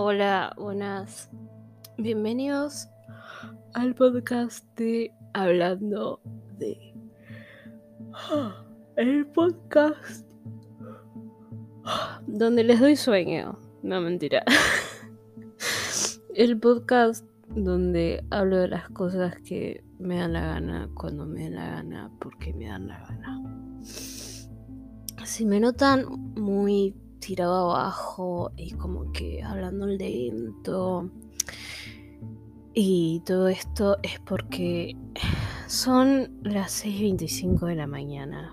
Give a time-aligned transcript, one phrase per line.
[0.00, 1.28] Hola, buenas.
[1.96, 2.88] Bienvenidos
[3.74, 6.20] al podcast de Hablando
[6.56, 6.94] de...
[8.94, 10.24] El podcast
[12.28, 13.58] donde les doy sueño.
[13.82, 14.44] No, mentira.
[16.36, 21.54] El podcast donde hablo de las cosas que me dan la gana, cuando me dan
[21.56, 23.42] la gana, porque me dan la gana.
[25.24, 26.06] Si me notan
[26.36, 31.10] muy tirado abajo y como que hablando lento
[32.80, 34.96] y todo esto es porque
[35.66, 38.52] son las 6.25 de la mañana.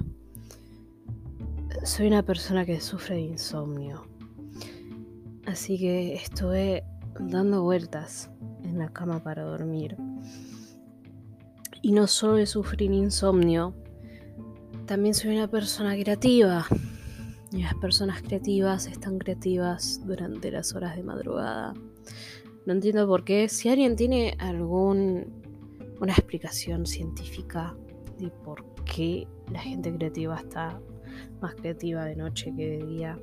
[1.83, 4.07] Soy una persona que sufre de insomnio.
[5.45, 6.83] Así que estuve
[7.19, 8.31] dando vueltas
[8.63, 9.95] en la cama para dormir.
[11.83, 13.75] Y no solo de sufrir insomnio,
[14.87, 16.65] también soy una persona creativa.
[17.61, 21.73] Las personas creativas están creativas durante las horas de madrugada.
[22.65, 23.47] No entiendo por qué.
[23.47, 25.43] Si alguien tiene algún
[26.01, 27.75] una explicación científica
[28.19, 30.79] de por qué la gente creativa está
[31.41, 33.19] más creativa de noche que de día,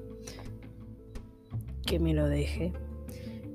[1.85, 2.73] que me lo deje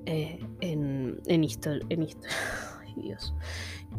[0.06, 1.44] eh, en, en,
[1.90, 2.08] en
[3.02, 3.34] Dios.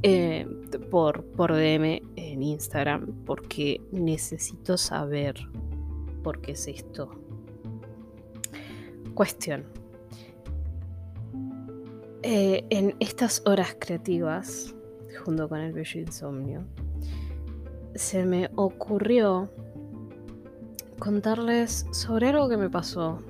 [0.03, 0.47] Eh,
[0.91, 5.35] por, por DM en Instagram porque necesito saber
[6.29, 7.09] por qué es esto.
[9.15, 9.65] Cuestión.
[12.23, 14.75] Eh, en estas horas creativas,
[15.25, 16.67] junto con el bello insomnio,
[17.95, 19.51] se me ocurrió
[20.99, 23.23] contarles sobre algo que me pasó.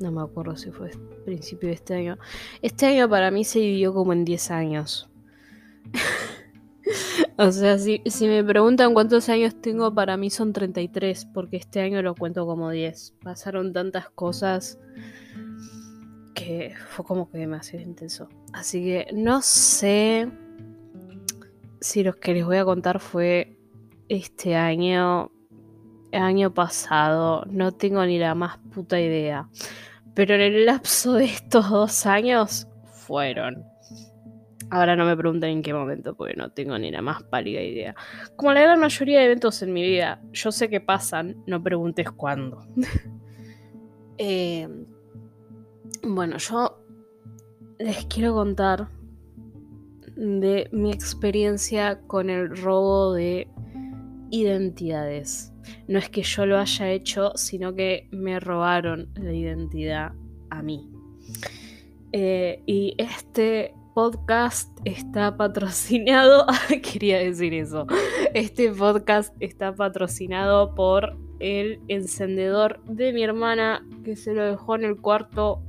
[0.00, 0.90] No me acuerdo si fue
[1.24, 2.18] principio de este año.
[2.60, 5.08] Este año para mí se vivió como en 10 años.
[7.38, 12.02] o sea, si, me preguntan cuántos años tengo, para mí son 33, porque este año
[12.02, 13.14] lo cuento como 10.
[13.22, 14.78] Pasaron tantas cosas
[16.34, 18.28] que fue como que demasiado intenso.
[18.52, 20.28] Así que no sé
[21.80, 23.56] si lo que les voy a contar fue
[24.08, 25.30] este año,
[26.12, 29.48] año pasado, no tengo ni la más puta idea.
[30.14, 32.68] Pero en el lapso de estos dos años
[33.06, 33.71] fueron.
[34.72, 37.94] Ahora no me pregunten en qué momento, porque no tengo ni la más pálida idea.
[38.36, 42.10] Como la gran mayoría de eventos en mi vida, yo sé que pasan, no preguntes
[42.10, 42.66] cuándo.
[44.16, 44.66] eh,
[46.02, 46.82] bueno, yo
[47.78, 48.88] les quiero contar
[50.16, 53.48] de mi experiencia con el robo de
[54.30, 55.52] identidades.
[55.86, 60.12] No es que yo lo haya hecho, sino que me robaron la identidad
[60.48, 60.88] a mí.
[62.12, 66.46] Eh, y este podcast está patrocinado,
[66.82, 67.86] quería decir eso,
[68.34, 74.84] este podcast está patrocinado por el encendedor de mi hermana que se lo dejó en
[74.84, 75.62] el cuarto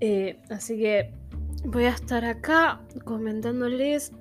[0.00, 1.12] Eh, así que
[1.66, 4.12] voy a estar acá comentándoles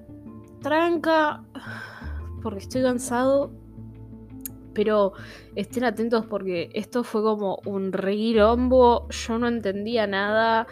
[0.61, 1.41] tranca
[2.43, 3.51] porque estoy cansado.
[4.79, 5.11] Pero
[5.55, 9.09] estén atentos porque esto fue como un reguilombo.
[9.09, 10.67] Yo no entendía nada.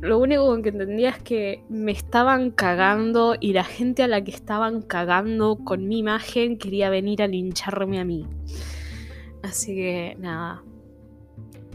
[0.00, 4.30] Lo único que entendía es que me estaban cagando y la gente a la que
[4.30, 8.26] estaban cagando con mi imagen quería venir a lincharme a mí.
[9.42, 10.64] Así que nada,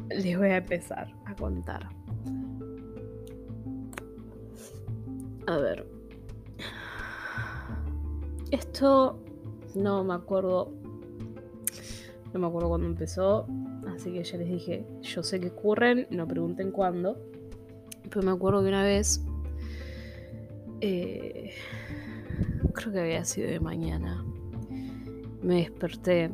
[0.09, 1.87] les voy a empezar a contar.
[5.45, 5.85] A ver.
[8.49, 9.19] Esto
[9.75, 10.78] no me acuerdo.
[12.33, 13.47] No me acuerdo cuándo empezó.
[13.87, 17.17] Así que ya les dije, yo sé que ocurren, no pregunten cuándo.
[18.03, 19.21] Pero me acuerdo que una vez.
[20.81, 21.51] Eh,
[22.73, 24.23] creo que había sido de mañana.
[25.41, 26.31] Me desperté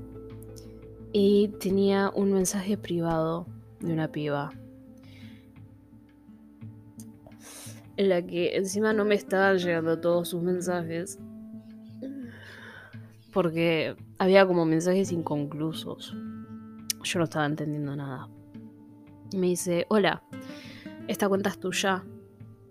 [1.13, 3.47] y tenía un mensaje privado
[3.79, 4.51] de una piba
[7.97, 11.19] en la que encima no me estaban llegando todos sus mensajes.
[13.35, 16.15] Porque había como mensajes inconclusos.
[17.03, 18.29] Yo no estaba entendiendo nada.
[19.35, 20.23] Me dice, hola,
[21.09, 22.05] esta cuenta es tuya.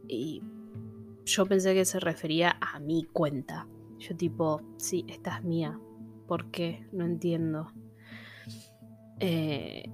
[0.09, 0.43] Y
[1.27, 3.69] yo pensé que se refería a mi cuenta.
[3.99, 5.79] Yo tipo, sí, esta es mía.
[6.27, 6.89] ¿Por qué?
[6.93, 7.71] No entiendo.
[9.21, 9.91] Eh,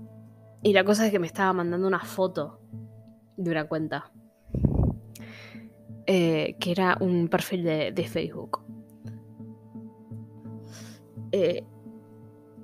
[0.62, 2.60] y la cosa es que me estaba mandando una foto
[3.36, 4.12] de una cuenta.
[6.06, 8.69] Eh, que era un perfil de, Facebook.
[11.32, 11.64] Eh,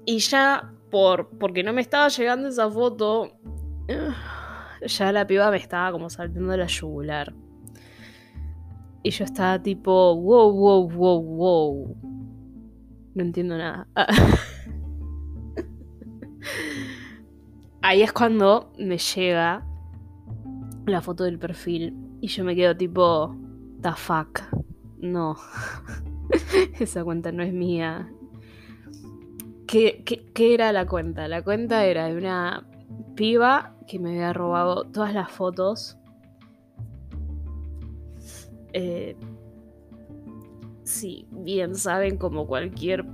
[0.05, 3.33] y ya, por, porque no me estaba llegando esa foto,
[3.89, 4.11] eh,
[4.87, 7.35] ya la piba me estaba como saltando la yugular.
[9.03, 11.97] Y yo estaba tipo, wow, wow, wow, wow.
[13.15, 13.87] No entiendo nada.
[17.83, 19.65] Ahí es cuando me llega
[20.87, 23.37] la foto del perfil y yo me quedo tipo,
[23.81, 24.41] the fuck.
[24.99, 25.37] No,
[26.81, 28.13] esa cuenta no es mía.
[29.67, 30.05] ¿Qué,
[30.35, 31.27] era la cuenta?
[31.29, 32.67] La cuenta era de una
[33.17, 35.97] piba que me había robado todas las fotos.
[38.73, 39.17] Eh,
[40.85, 43.05] sí, bien saben como cualquier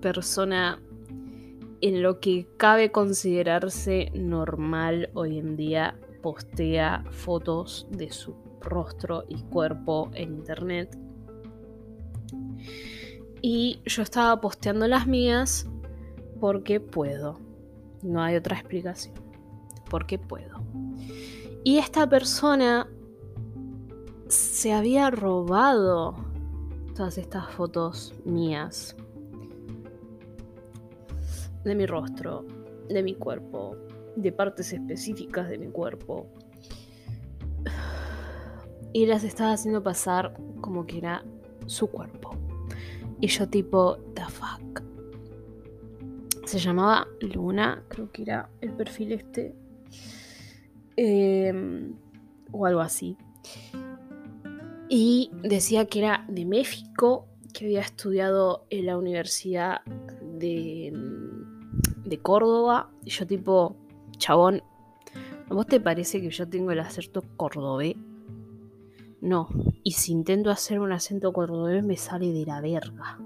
[0.00, 0.80] persona
[1.80, 9.42] en lo que cabe considerarse normal hoy en día postea fotos de su rostro y
[9.42, 10.96] cuerpo en internet.
[13.46, 15.66] Y yo estaba posteando las mías
[16.40, 17.38] porque puedo.
[18.02, 19.12] No hay otra explicación.
[19.90, 20.64] Porque puedo.
[21.62, 22.88] Y esta persona
[24.28, 26.14] se había robado
[26.96, 28.96] todas estas fotos mías.
[31.64, 32.46] De mi rostro,
[32.88, 33.76] de mi cuerpo,
[34.16, 36.28] de partes específicas de mi cuerpo.
[38.94, 41.22] Y las estaba haciendo pasar como que era
[41.66, 42.43] su cuerpo.
[43.24, 44.82] Y yo tipo, the fuck.
[46.44, 49.54] Se llamaba Luna, creo que era el perfil este.
[50.94, 51.94] Em,
[52.52, 53.16] o algo así.
[54.90, 59.80] Y decía que era de México, que había estudiado en la Universidad
[60.20, 60.92] de,
[62.04, 62.90] de Córdoba.
[63.06, 63.74] Y yo tipo,
[64.18, 64.62] chabón,
[65.48, 67.96] ¿a vos te parece que yo tengo el acento cordobés?
[69.24, 69.48] No,
[69.82, 73.18] y si intento hacer un acento cordobés me sale de la verga.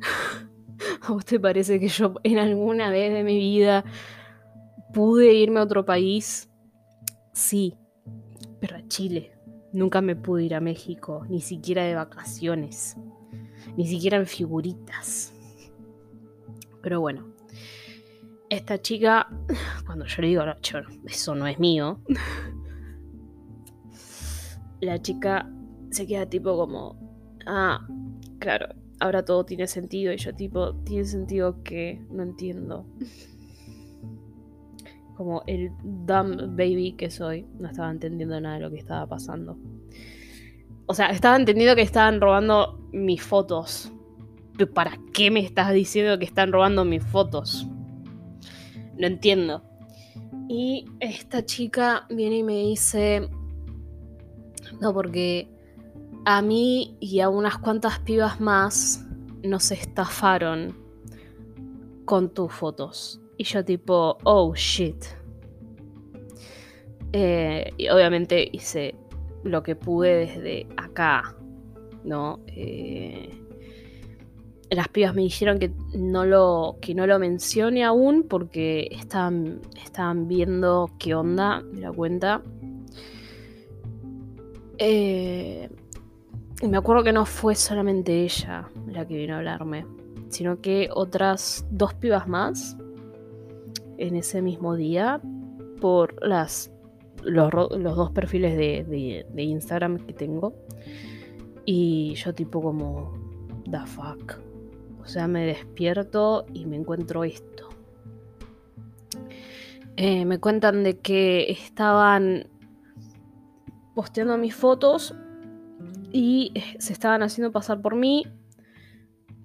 [1.02, 3.84] ¿A vos te parece que yo en alguna vez de mi vida
[4.92, 6.50] pude irme a otro país?
[7.32, 7.76] Sí,
[8.58, 9.38] pero a Chile.
[9.72, 12.96] Nunca me pude ir a México, ni siquiera de vacaciones,
[13.76, 15.32] ni siquiera en figuritas.
[16.82, 17.34] Pero bueno,
[18.50, 19.28] esta chica,
[19.86, 20.56] cuando yo le digo, no,
[21.06, 22.00] eso no es mío,
[24.80, 25.50] la chica
[25.90, 26.96] se queda tipo como,
[27.46, 27.86] ah,
[28.38, 28.68] claro,
[29.00, 30.12] ahora todo tiene sentido.
[30.12, 32.86] Y yo tipo, tiene sentido que no entiendo.
[35.16, 39.58] Como el dumb baby que soy, no estaba entendiendo nada de lo que estaba pasando.
[40.86, 43.92] O sea, estaba entendiendo que estaban robando mis fotos.
[44.56, 47.66] Pero ¿para qué me estás diciendo que están robando mis fotos?
[48.96, 49.64] No entiendo.
[50.48, 53.28] Y esta chica viene y me dice,
[54.80, 55.48] no, porque
[56.24, 59.04] a mí y a unas cuantas pibas más
[59.42, 60.76] nos estafaron
[62.04, 63.20] con tus fotos.
[63.36, 65.04] Y yo tipo, oh shit.
[67.12, 68.94] Eh, y obviamente hice
[69.44, 71.36] lo que pude desde acá,
[72.04, 72.40] ¿no?
[72.48, 73.38] Eh,
[74.70, 80.28] las pibas me dijeron que no lo, que no lo mencione aún porque estaban, estaban
[80.28, 82.42] viendo qué onda de la cuenta.
[84.78, 85.68] Eh,
[86.60, 89.86] y me acuerdo que no fue solamente ella la que vino a hablarme,
[90.28, 92.76] sino que otras dos pibas más
[93.96, 95.20] en ese mismo día
[95.80, 96.72] por las,
[97.22, 100.54] los, dos perfiles de, Instagram que tengo.
[101.64, 103.12] Y yo tipo como,
[103.70, 104.40] the fuck.
[105.02, 107.68] O sea, me despierto y me encuentro esto.
[109.96, 112.46] Eh, me cuentan de que estaban
[113.98, 115.12] posteando mis fotos
[116.12, 118.24] y eh, se estaban haciendo pasar por mí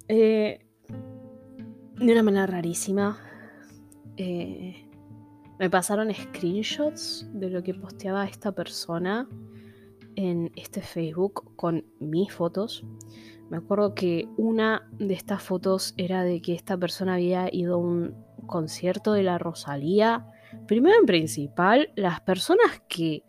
[0.08, 0.64] eh,
[1.96, 3.18] de una manera rarísima.
[4.16, 9.28] me pasaron screenshots de lo que posteaba esta persona
[10.16, 12.86] en este Facebook con mis fotos.
[13.50, 17.78] Me acuerdo que una de estas fotos era de que esta persona había ido a
[17.78, 18.14] un
[18.46, 20.28] concierto de la Rosalía.
[20.68, 23.24] Primero en principal, las personas que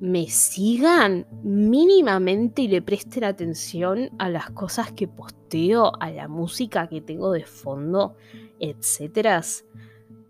[0.00, 6.88] me sigan mínimamente y le presten atención a las cosas que posteo, a la música
[6.88, 8.16] que tengo de fondo,
[8.58, 9.42] etcétera,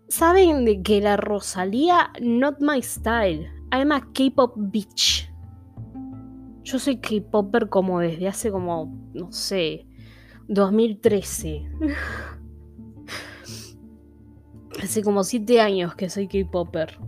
[0.09, 3.49] saben de que la Rosalía, not my style.
[3.71, 5.31] I'm a K-pop bitch.
[6.63, 9.87] Yo soy K-Popper como desde hace como, no sé,
[10.49, 11.71] 2013.
[14.83, 16.99] hace como 7 años que soy K-Popper.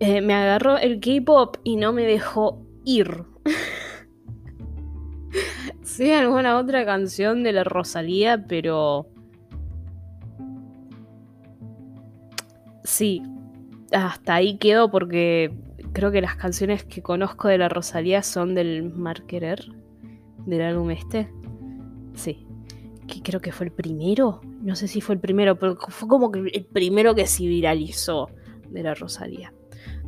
[0.00, 3.24] Eh, me agarró el K-Pop y no me dejó ir.
[5.82, 9.06] sé alguna otra canción de la Rosalía, pero...
[12.82, 13.22] Sí,
[13.92, 15.52] hasta ahí quedo porque
[15.92, 19.66] creo que las canciones que conozco de la Rosalía son del Marquerer,
[20.46, 21.30] del álbum este.
[22.14, 22.46] Sí,
[23.06, 26.32] que creo que fue el primero, no sé si fue el primero, pero fue como
[26.32, 28.30] que el primero que se viralizó
[28.70, 29.52] de la Rosalía.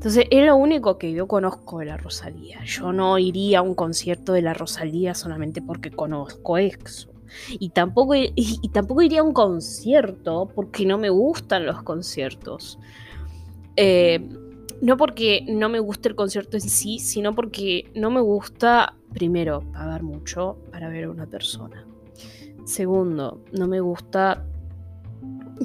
[0.02, 2.64] Entonces es lo único que yo conozco de la Rosalía.
[2.64, 7.08] Yo no iría a un concierto de la Rosalía solamente porque conozco eso.
[7.50, 12.80] Y tampoco, y, tampoco iría a un concierto porque no me gustan los conciertos.
[13.76, 14.28] Eh,
[14.80, 19.62] no porque no me guste el concierto en sí, sino porque no me gusta, primero,
[19.72, 21.86] pagar mucho para ver a una persona.
[22.64, 24.44] Segundo, no me gusta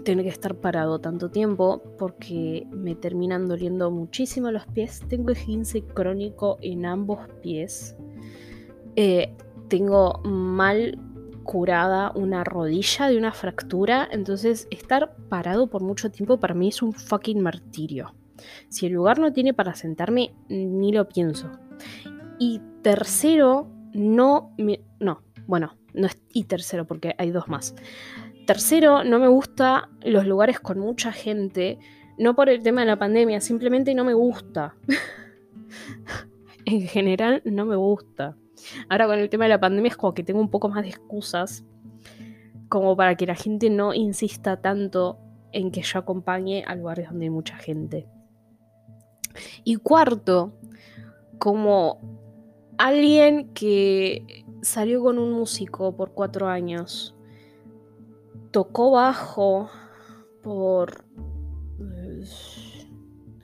[0.03, 5.01] tener que estar parado tanto tiempo porque me terminan doliendo muchísimo los pies.
[5.08, 7.96] Tengo esguince crónico en ambos pies.
[8.96, 9.36] Eh,
[9.67, 11.00] tengo mal
[11.44, 14.08] curada una rodilla de una fractura.
[14.12, 18.13] Entonces, estar parado por mucho tiempo para mí es un fucking martirio.
[18.70, 21.50] Si el lugar no tiene para sentarme, ni lo pienso.
[22.38, 24.82] Y tercero, no me.
[25.00, 27.74] No, bueno, no es, y tercero, porque hay dos más.
[28.48, 31.80] Tercero, no me gusta los lugares con mucha gente,
[32.18, 34.74] no por el tema de la pandemia, simplemente no me gusta.
[36.66, 38.38] en general, no me gusta.
[38.88, 40.92] Ahora con el tema de la pandemia es como que tengo un poco más de
[40.92, 41.66] excusas,
[42.70, 45.20] como para que la gente no insista tanto
[45.51, 48.08] en que yo acompañe a lugares donde hay mucha gente.
[49.66, 50.54] Y cuarto,
[51.38, 52.00] como
[52.77, 57.13] alguien que salió con un músico por cuatro años,
[58.51, 59.70] tocó bajo
[60.44, 61.06] por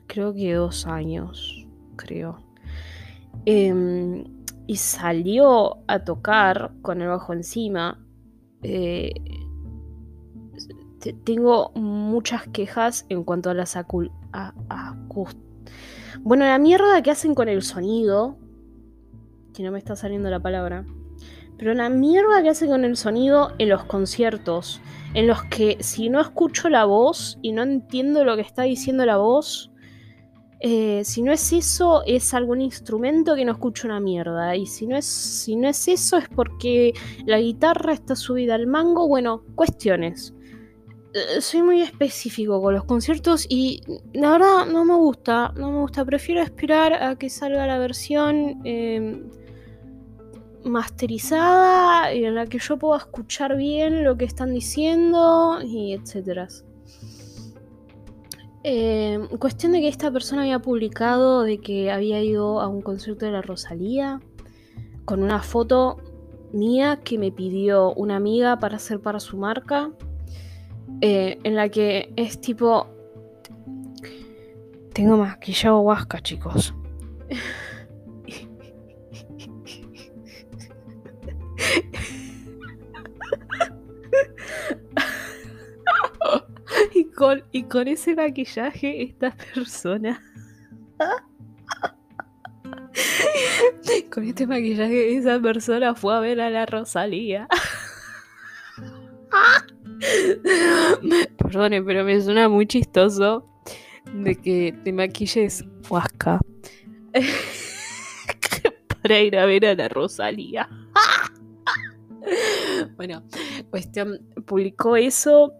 [0.06, 2.38] creo que dos años, creo.
[3.46, 4.24] Em,
[4.66, 8.00] y salió a tocar con el bajo encima.
[8.62, 9.12] Eh,
[11.24, 14.10] tengo muchas quejas en cuanto a las acul
[16.20, 18.38] Bueno, la mierda que hacen con el sonido,
[19.52, 20.86] que no me está saliendo la palabra,
[21.58, 24.80] pero la mierda que hacen con el sonido en los conciertos,
[25.14, 29.06] en los que si no escucho la voz y no entiendo lo que está diciendo
[29.06, 29.70] la voz,
[30.66, 34.56] eh, si no es eso, es algún instrumento que no escucho una mierda.
[34.56, 36.94] Y si no, es, si no es eso, es porque
[37.26, 39.06] la guitarra está subida al mango.
[39.06, 40.32] Bueno, cuestiones.
[41.12, 43.82] Eh, soy muy específico con los conciertos y
[44.14, 45.52] la verdad no me gusta.
[45.54, 46.02] No me gusta.
[46.02, 49.30] Prefiero esperar a que salga la versión em,
[50.64, 56.48] masterizada y en la que yo pueda escuchar bien lo que están diciendo y etcétera.
[58.62, 63.26] Eh, cuestión de que esta persona había publicado de que había ido a un concierto
[63.26, 64.20] de la Rosalía
[65.04, 65.98] con una foto
[66.54, 69.90] mía que me pidió una amiga para hacer para su marca,
[71.00, 72.86] eh, en la que es tipo...
[74.94, 76.72] Tengo maquillado huasca, chicos.
[87.52, 90.22] y con ese maquillaje, esta persona.
[94.10, 97.48] con este maquillaje, esa persona fue a ver a la Rosalía.
[101.38, 103.48] Perdone, pero me suena muy chistoso
[104.12, 106.40] de que te maquilles huasca
[109.02, 110.68] para ir a ver a la Rosalía.
[112.96, 113.22] bueno,
[113.70, 115.52] cuestión, publicó eso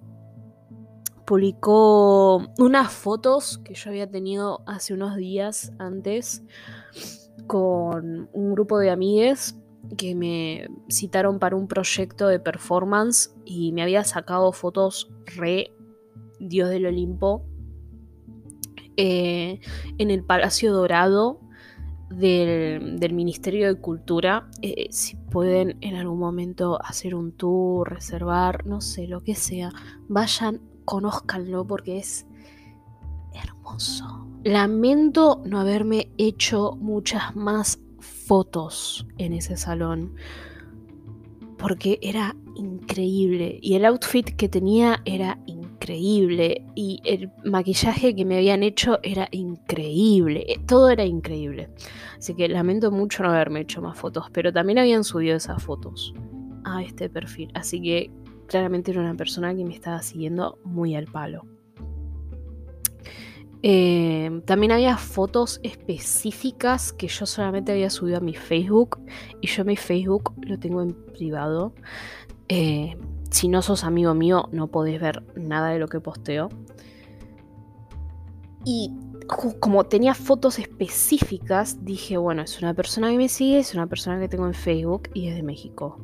[1.27, 6.43] publicó unas fotos que yo había tenido hace unos días antes
[7.47, 9.57] con un grupo de amigues
[9.97, 15.73] que me citaron para un proyecto de performance y me había sacado fotos re
[16.41, 17.45] Dios del Olimpo
[18.97, 19.61] eh,
[19.99, 21.41] en el Palacio Dorado
[22.11, 24.49] del, Ministerio de Cultura.
[24.63, 29.71] Eh, si pueden en algún momento hacer un tour, reservar, no sé, lo que sea,
[30.09, 32.27] vayan conózcanlo porque es
[33.33, 34.27] hermoso.
[34.45, 40.15] Lamento no haberme hecho muchas más fotos en ese salón
[41.59, 48.37] porque era increíble y el outfit que tenía era increíble y el maquillaje que me
[48.37, 51.71] habían hecho era increíble, eh, todo era increíble.
[52.19, 56.15] Así que lamento mucho no haberme hecho más fotos, pero también habían subido esas fotos
[56.65, 58.11] a este perfil, así que
[58.47, 61.45] claramente era una persona que me estaba siguiendo muy al palo.
[63.67, 68.99] Eh, también había fotos específicas que yo solamente había subido a mi Facebook
[69.41, 71.73] y yo mi Facebook lo tengo en privado.
[72.49, 72.95] Eh,
[73.31, 76.51] si no sos amigo mío no podés ver nada de lo que posteo.
[78.67, 78.93] Y
[79.61, 84.21] como tenía fotos específicas, dije, bueno, es una persona que me sigue, es una persona
[84.21, 85.99] que tengo en Facebook y es de México.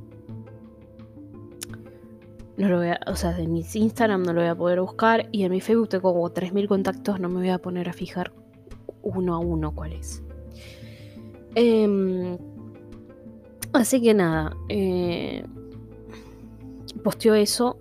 [2.61, 5.29] No lo voy a, o sea, de mis Instagram no lo voy a poder buscar
[5.33, 8.33] y en mi Facebook tengo como 3.000 contactos, no me voy a poner a fijar
[9.03, 10.23] uno a uno cuál es.
[11.55, 12.37] Em,
[13.73, 15.43] así que nada, eh,
[17.03, 17.79] posteó eso,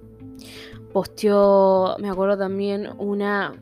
[0.93, 3.61] posteó, me acuerdo también una,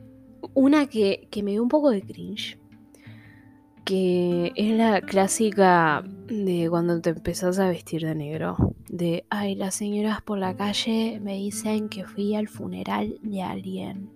[0.54, 2.60] una que, que me dio un poco de cringe
[3.86, 8.57] que es la clásica de cuando te empezás a vestir de negro.
[8.89, 14.10] De, ay, las señoras por la calle me dicen que fui al funeral de alguien.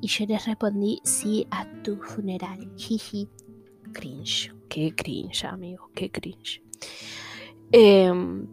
[0.00, 2.70] Y yo les respondí, sí, a tu funeral.
[2.76, 3.28] Jiji.
[3.92, 4.52] Cringe.
[4.68, 5.90] Qué cringe, amigo.
[5.94, 6.62] Qué cringe.
[7.72, 8.46] Em,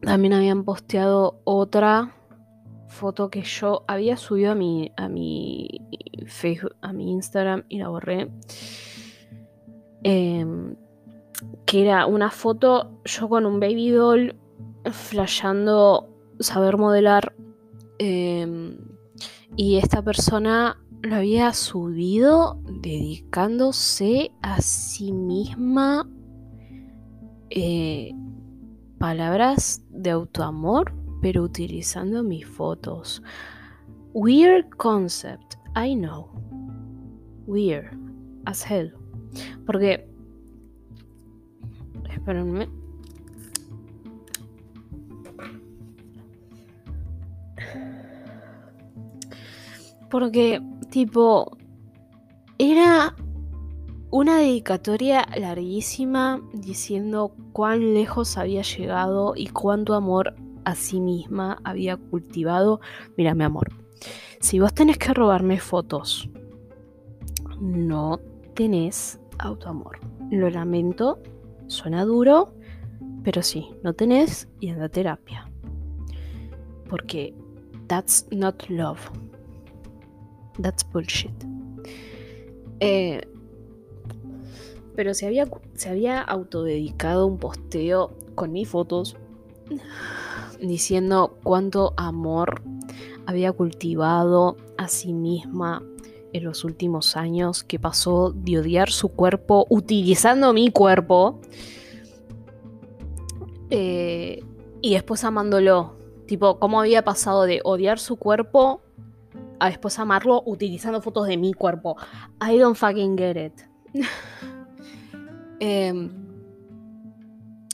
[0.00, 2.14] también habían posteado otra
[2.88, 5.80] foto que yo había subido a mi, a mi
[6.26, 8.30] Facebook, a mi Instagram y la borré
[10.06, 10.76] Em,
[11.66, 14.36] que era una foto yo con un baby doll
[14.90, 16.08] flasheando
[16.40, 17.34] saber modelar
[17.98, 18.76] em,
[19.56, 26.08] y esta persona lo había subido dedicándose a sí misma
[27.50, 28.12] eh,
[28.98, 33.22] palabras de autoamor pero utilizando mis fotos
[34.12, 36.30] weird concept I know
[37.46, 37.96] weird
[38.44, 38.92] as hell
[39.66, 40.13] porque.
[42.24, 42.68] Espérenme.
[50.10, 51.58] Porque, tipo.
[52.56, 53.14] Era
[54.10, 61.98] una dedicatoria larguísima diciendo cuán lejos había llegado y cuánto amor a sí misma había
[61.98, 62.80] cultivado.
[63.18, 63.68] Mira, mi amor,
[64.40, 66.30] si vos tenés que robarme fotos,
[67.60, 68.20] no
[68.54, 69.98] tenés autoamor.
[70.30, 71.18] Lo lamento,
[71.66, 72.54] suena duro,
[73.22, 75.50] pero sí, no tenés y anda a terapia.
[76.88, 77.34] Porque
[77.88, 79.00] that's not love.
[80.60, 81.34] That's bullshit.
[82.80, 83.22] Eh,
[84.94, 89.16] pero se había, se había autodedicado un posteo con mis fotos
[90.60, 92.62] diciendo cuánto amor
[93.26, 95.82] había cultivado a sí misma
[96.34, 101.40] en los últimos años que pasó de odiar su cuerpo utilizando mi cuerpo
[103.70, 104.44] eh,
[104.82, 105.96] y después amándolo.
[106.26, 108.82] Tipo, cómo había pasado de odiar su cuerpo
[109.60, 111.96] a después amarlo utilizando fotos de mi cuerpo.
[112.42, 113.60] I don't fucking get it.
[115.60, 116.10] Em,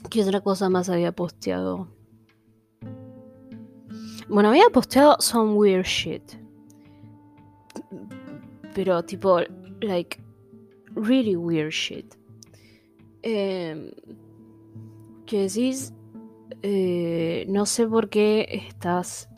[0.09, 1.87] ¿Qué otra cosa más había posteado?
[4.29, 6.40] Bueno, había posteado some weird shit
[8.73, 9.39] pero tipo,
[9.81, 10.19] like,
[10.95, 12.15] really weird shit.
[13.23, 13.93] Eh,
[15.25, 15.93] que decís,
[16.61, 19.29] eh, no sé por qué estás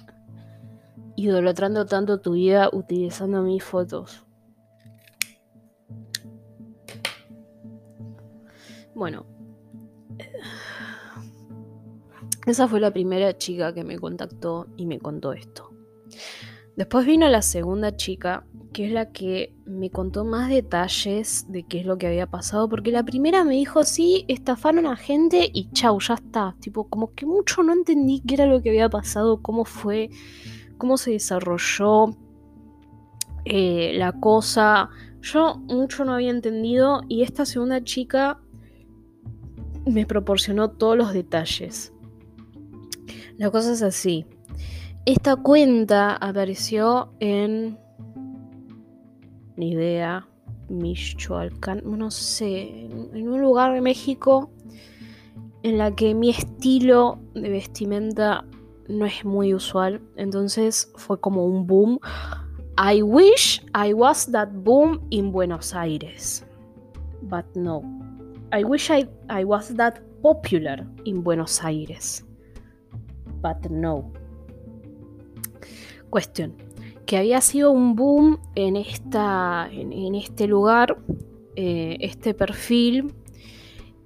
[1.16, 4.26] idolatrando tanto tu vida utilizando mis fotos.
[8.96, 9.26] Bueno,
[12.46, 15.72] esa fue la primera chica que me contactó y me contó esto.
[16.76, 21.80] Después vino la segunda chica que es la que me contó más detalles de qué
[21.80, 25.70] es lo que había pasado, porque la primera me dijo, sí, estafaron a gente y
[25.72, 26.56] chau, ya está.
[26.60, 30.10] Tipo, como que mucho no entendí qué era lo que había pasado, cómo fue,
[30.78, 32.18] cómo se desarrolló
[33.46, 34.90] eh, la cosa.
[35.22, 38.42] Yo mucho no había entendido y esta segunda chica
[39.86, 41.94] me proporcionó todos los detalles.
[43.38, 44.26] La cosa es así.
[45.06, 47.78] Esta cuenta apareció en
[49.58, 50.26] ni idea,
[50.70, 54.50] Michoacán, no sé, en un lugar de México
[55.64, 58.46] en la que mi estilo de vestimenta
[58.88, 62.00] no es muy usual, entonces fue como un boom.
[62.78, 66.46] I wish I was that boom in Buenos Aires,
[67.24, 67.82] but no.
[68.54, 72.26] I wish I, I was that popular in Buenos Aires,
[73.42, 74.14] but no.
[76.14, 76.54] Cuestión
[77.08, 81.00] que había sido un boom en, esta, en, este lugar,
[81.56, 83.16] eh, este perfil,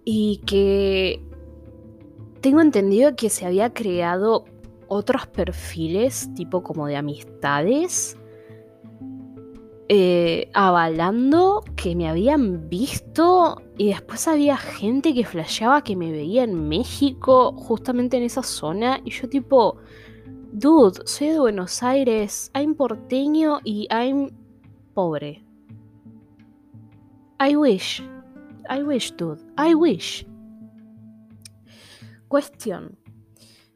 [0.06, 1.22] y que
[2.40, 4.46] tengo entendido que se había creado
[4.88, 8.16] otros perfiles, tipo como de amistades,
[9.90, 16.46] eh, avalando que me habían visto y después había gente que flasheaba que me veía
[16.46, 19.76] en México, justamente en esa zona, y yo tipo,
[20.52, 24.32] Dude, soy de Buenos Aires, I'm porteño y I'm
[24.94, 25.44] pobre.
[27.40, 28.02] I wish.
[28.70, 29.42] I wish, dude.
[29.58, 30.26] I wish.
[32.28, 32.98] Cuestión.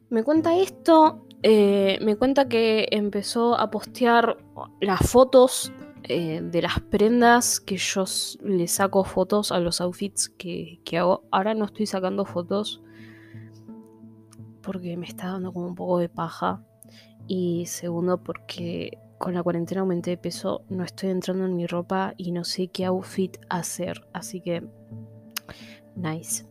[0.09, 4.37] Me cuenta esto eh, me cuenta que empezó a postear
[4.79, 5.71] las fotos
[6.03, 8.05] eh, de las prendas que yo
[8.43, 11.23] le saco fotos a los outfits que, que hago.
[11.31, 12.81] Ahora no estoy sacando fotos
[14.61, 16.63] porque me está dando como un poco de paja.
[17.27, 22.13] Y segundo, porque con la cuarentena aumenté de peso, no estoy entrando en mi ropa
[22.17, 24.07] y no sé qué outfit hacer.
[24.13, 24.63] Así que,
[25.95, 26.45] nice.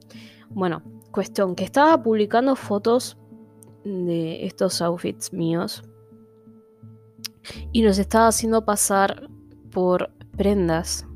[0.49, 3.19] Bueno, cuestión, que estaba publicando fotos
[3.85, 5.83] de estos outfits míos
[7.73, 9.29] y nos estaba haciendo pasar
[9.71, 11.07] por prendas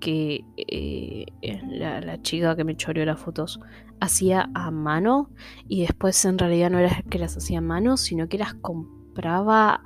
[0.00, 1.26] que eh,
[1.68, 3.60] la, chica que me choreó las fotos
[4.00, 5.30] hacía a mano
[5.68, 9.82] y después en realidad no era que las hacía a mano, sino que las compraba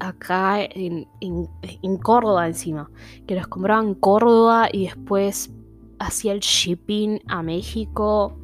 [0.00, 2.90] acá en, en, Córdoba encima,
[3.26, 5.52] que las compraba en Córdoba y después
[5.98, 8.36] hacía el shipping a México.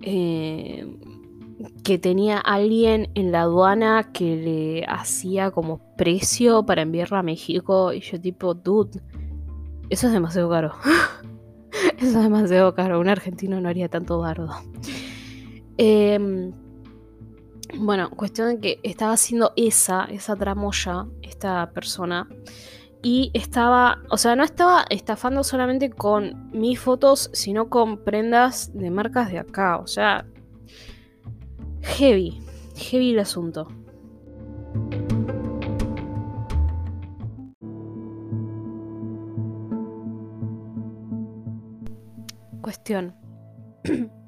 [0.00, 0.98] Eh,
[1.84, 7.92] que tenía alguien en la aduana que le hacía como precio para enviarla a México
[7.92, 9.00] y yo tipo, dude,
[9.92, 10.72] eso es demasiado caro.
[11.98, 12.98] eso es demasiado caro.
[12.98, 14.50] Un argentino no haría tanto bardo.
[15.76, 16.52] Em,
[17.78, 22.28] bueno, cuestión de que estaba haciendo esa, esa tramoya, esta persona.
[23.02, 28.90] Y estaba, o sea, no estaba estafando solamente con mis fotos, sino con prendas de
[28.90, 29.78] marcas de acá.
[29.78, 30.24] O sea,
[31.82, 32.40] Heavy,
[32.76, 33.66] heavy el asunto.
[42.62, 43.14] Cuestión.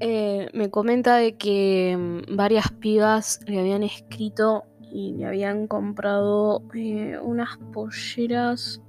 [0.00, 4.62] Eh, me comenta de que mm, varias pibas le habían escrito
[4.92, 8.80] y le habían comprado eh, unas polleras.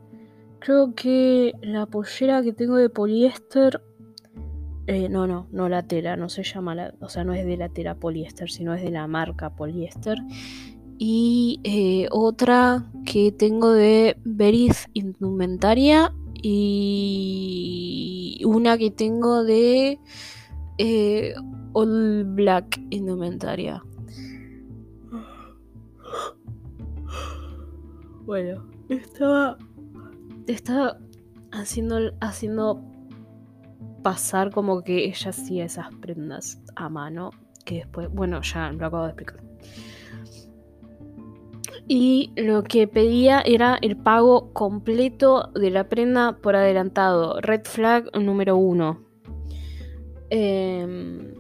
[0.60, 3.82] Creo que la pollera que tengo de poliéster
[4.92, 7.58] eh, no, no, no la tela, no se llama, la, o sea, no es de
[7.58, 10.18] la tela poliéster, sino es de la marca poliéster.
[10.98, 20.00] Y eh, otra que tengo de Veriz Indumentaria y una que tengo de
[20.78, 21.34] eh,
[21.74, 23.84] All Black Indumentaria.
[28.26, 29.58] Bueno, estaba,
[30.48, 31.00] estaba
[31.52, 32.82] haciendo, haciendo
[34.04, 37.32] pasar como que ella hacía esas prendas a mano,
[37.66, 39.44] que después, bueno, ya lo acabo de explicar.
[41.92, 47.42] Y lo que pedía era el pago completo de la prenda por adelantado.
[47.42, 49.02] Red flag número uno.
[50.30, 51.34] Em,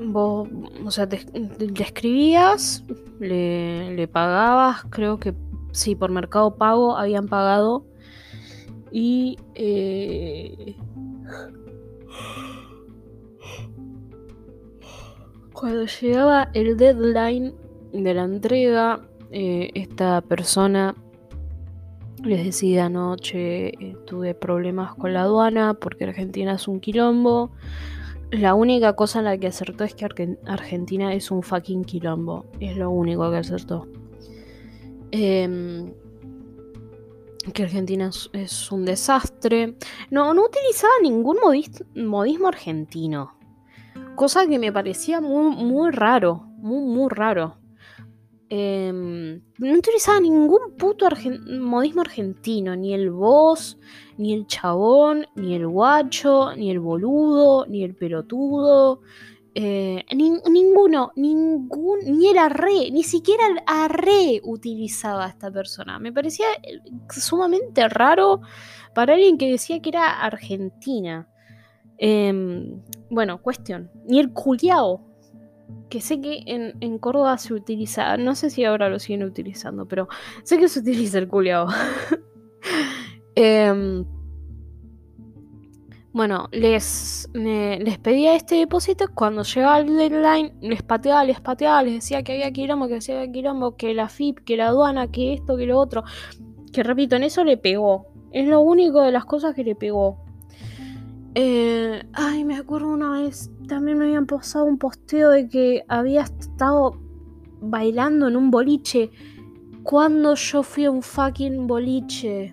[0.00, 0.48] vos,
[0.84, 2.84] o sea, le escribías,
[3.20, 5.34] le, le, pagabas, creo que
[5.70, 7.86] sí, por Mercado Pago habían pagado
[8.90, 10.74] y eh,
[15.58, 17.52] cuando llegaba el deadline
[17.92, 19.00] de la entrega,
[19.32, 20.94] eh, esta persona
[22.22, 27.50] les decía anoche eh, tuve problemas con la aduana porque Argentina es un quilombo.
[28.30, 30.06] La única cosa en la que acertó es que
[30.46, 32.46] Argentina es un fucking quilombo.
[32.60, 33.88] Es lo único que acertó.
[35.10, 35.92] Eh,
[37.52, 39.74] que Argentina es, un desastre.
[40.10, 41.38] No, no utilizaba ningún
[41.96, 43.37] modismo argentino.
[44.18, 46.42] Cosa que me parecía muy, muy raro.
[46.56, 47.56] Muy, muy raro.
[48.48, 51.06] Em, no utilizaba ningún puto
[51.60, 52.74] modismo argentino.
[52.74, 53.78] Ni el vos,
[54.16, 59.02] ni el chabón, ni el guacho, ni el boludo, ni el pelotudo.
[59.54, 66.00] Eh, ninguno, ningún, ni el arre, ni siquiera el arre utilizaba a esta persona.
[66.00, 68.40] Me parecía eh, sumamente raro
[68.96, 71.28] para alguien que decía que era argentina.
[71.98, 73.90] Em, bueno, cuestión.
[74.06, 75.00] Ni el culiao,
[75.88, 79.86] que sé que en, en, Córdoba se utiliza, no sé si ahora lo siguen utilizando,
[79.86, 80.08] pero
[80.42, 81.66] sé que se utiliza el culiao.
[83.36, 84.04] eh,
[86.18, 89.06] bueno, les, les pedía este depósito.
[89.14, 93.30] Cuando llegaba el deadline, les pateaba, les pateaba, les decía que había quilombo, que había
[93.30, 96.02] quilombo, que la FIP, que la aduana, que esto, que lo otro.
[96.72, 98.08] Que repito, en eso le pegó.
[98.32, 100.24] Es lo único de las cosas que le pegó.
[101.40, 106.22] Eh, ay, me acuerdo una vez, también me habían pasado un posteo de que había
[106.22, 106.98] estado
[107.60, 109.12] bailando en un boliche.
[109.84, 112.50] Cuando yo fui a un fucking boliche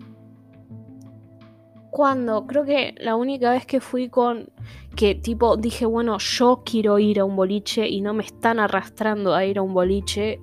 [1.89, 4.49] cuando, creo que la única vez que fui con,
[4.95, 9.33] que tipo dije, bueno, yo quiero ir a un boliche y no me están arrastrando
[9.33, 10.39] a ir a un boliche,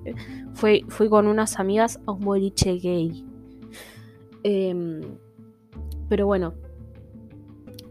[0.53, 3.25] fue, fui con unas amigas a un boliche gay.
[4.43, 4.99] Em,
[6.09, 6.55] pero bueno,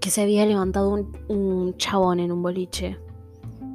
[0.03, 2.99] que se había levantado un, un chabón en un boliche.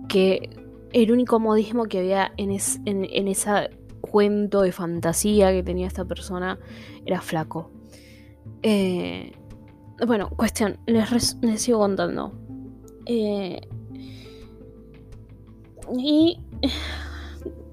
[0.10, 0.50] Que
[0.92, 3.70] el único modismo que había en, es, en, en ese
[4.02, 6.60] cuento de fantasía que tenía esta persona
[7.06, 7.72] era flaco.
[8.62, 9.32] Eh,
[10.06, 12.34] bueno, cuestión, les, les sigo contando.
[13.06, 13.62] Eh,
[15.98, 16.42] y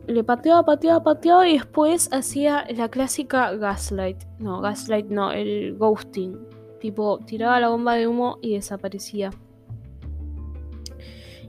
[0.07, 4.23] le pateaba, pateaba, pateaba y después hacía la clásica gaslight.
[4.39, 6.54] No, gaslight no, el ghosting.
[6.85, 9.31] Tipo, tiraba la bomba de humo y desaparecía.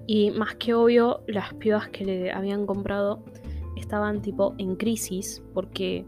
[0.07, 3.21] Y más que obvio, las pibas que le habían comprado
[3.75, 6.05] estaban tipo en crisis porque,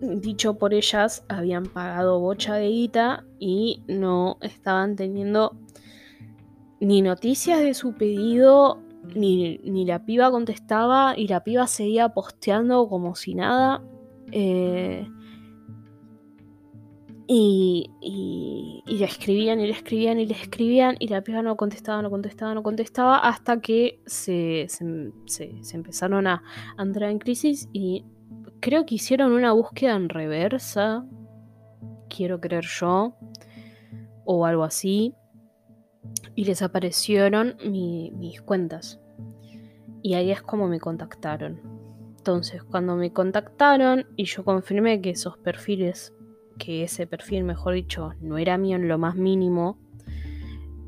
[0.00, 5.56] dicho por ellas, habían pagado bocha de guita y no estaban teniendo
[6.80, 8.82] ni noticias de su pedido,
[9.14, 13.84] ni, ni la piba contestaba y la piba seguía posteando como si nada.
[14.32, 15.06] Eh,
[17.26, 22.02] y, y, le escribían y le escribían y le escribían y la piba no contestaba,
[22.02, 25.12] no contestaba, no contestaba hasta que se, se,
[25.62, 26.42] se- empezaron a,
[26.76, 28.04] a entrar en crisis y
[28.60, 31.06] creo que hicieron una búsqueda en reversa,
[32.10, 33.16] quiero creer yo,
[34.26, 35.14] o algo así,
[36.34, 39.00] y les aparecieron mi- mis cuentas.
[40.02, 41.60] Y ahí es como me contactaron.
[42.18, 46.12] Entonces, cuando me contactaron y yo confirmé que esos perfiles
[46.58, 49.78] que ese perfil, mejor dicho, no era mío en lo más mínimo,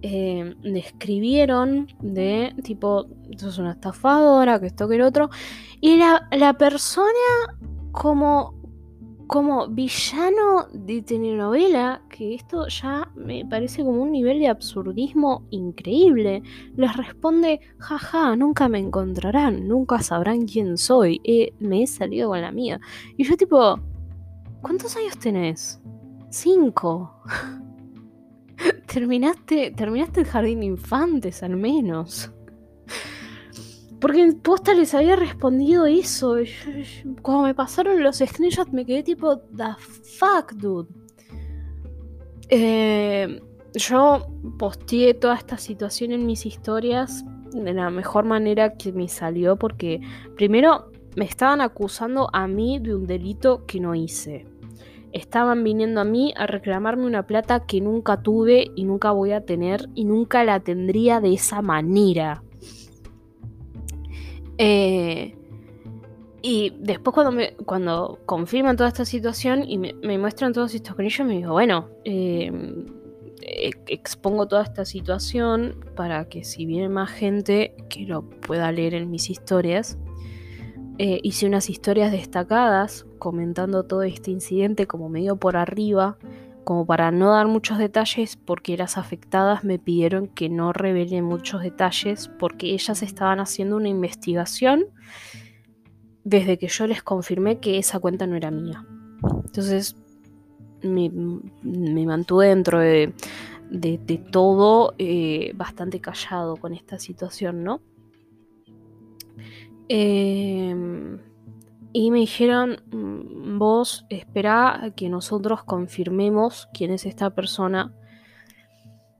[0.02, 3.06] eh, me escribieron de tipo,
[3.38, 5.30] sos una estafadora, que esto que el otro,
[5.80, 7.08] y la, la persona
[7.92, 8.54] como,
[9.26, 16.42] como villano de telenovela, que esto ya me parece como un nivel de absurdismo increíble,
[16.76, 22.42] les responde, jaja, nunca me encontrarán, nunca sabrán quién soy, eh, me he salido con
[22.42, 22.78] la mía.
[23.16, 23.80] Y yo tipo,
[24.60, 25.80] ¿cuántos años tenés?
[26.30, 27.22] Cinco.
[28.86, 32.30] terminaste, terminaste el jardín de infantes al menos.
[34.00, 36.36] Porque en posta les había respondido eso.
[37.22, 39.74] cuando me pasaron los screenshots me quedé tipo, the
[40.18, 40.88] fuck, dude.
[42.48, 43.40] Eh,
[43.74, 44.26] yo
[44.58, 50.00] posteé toda esta situación en mis historias de la mejor manera que me salió porque
[50.36, 54.46] primero me estaban acusando a mí de un delito que no hice.
[55.12, 59.40] Estaban viniendo a mí a reclamarme una plata que nunca tuve y nunca voy a
[59.40, 62.42] tener y nunca la tendría de esa manera.
[64.58, 65.34] Eh,
[66.42, 71.26] y después cuando, me, cuando confirman toda esta situación y me, muestran todos estos conillos,
[71.26, 72.52] me digo, bueno, eh,
[73.40, 78.92] e- expongo toda esta situación para que si viene más gente que lo pueda leer
[78.94, 79.98] en mis historias.
[80.98, 86.16] Eh, hice unas historias destacadas comentando todo este incidente como medio por arriba,
[86.64, 91.62] como para no dar muchos detalles porque las afectadas me pidieron que no revele muchos
[91.62, 94.86] detalles porque ellas estaban haciendo una investigación
[96.24, 98.84] desde que yo les confirmé que esa cuenta no era mía.
[99.44, 99.96] Entonces
[100.82, 101.10] me,
[102.06, 103.12] mantuve dentro de,
[103.70, 107.80] de- de todo eh, bastante callado con esta situación, ¿no?
[109.88, 111.18] Em,
[111.92, 117.94] y me dijeron, "Mm, vos esperá a que nosotros confirmemos quién es esta persona.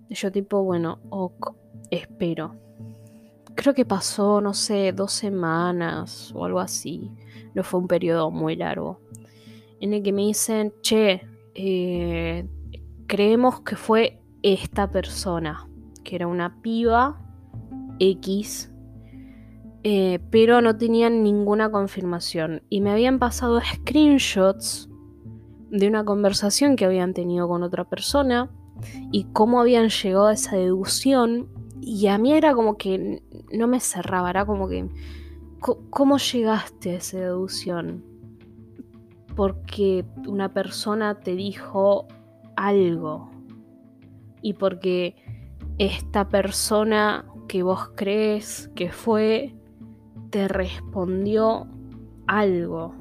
[0.08, 1.54] Yo tipo, bueno, ok,
[1.90, 2.56] espero.
[3.54, 7.10] Creo que pasó, no sé, dos semanas o algo así.
[7.54, 9.00] No fue un periodo muy largo.
[9.80, 11.22] En el que me dicen, che,
[11.54, 12.46] eh,
[13.06, 15.68] creemos que fue esta persona,
[16.04, 17.18] que era una piba
[17.98, 18.70] X,
[19.88, 22.60] eh, pero no tenían ninguna confirmación.
[22.68, 24.90] Y me habían pasado screenshots
[25.70, 28.50] de una conversación que habían tenido con otra persona
[29.12, 31.46] y cómo habían llegado a esa deducción.
[31.80, 33.22] Y a mí era como que
[33.52, 34.88] no me cerraba, era como que,
[35.90, 38.04] ¿cómo llegaste a esa deducción?
[39.36, 42.08] Porque una persona te dijo
[42.56, 43.30] algo.
[44.42, 45.14] Y porque
[45.78, 49.54] esta persona que vos crees que fue
[50.30, 51.66] te respondió
[52.26, 52.94] algo.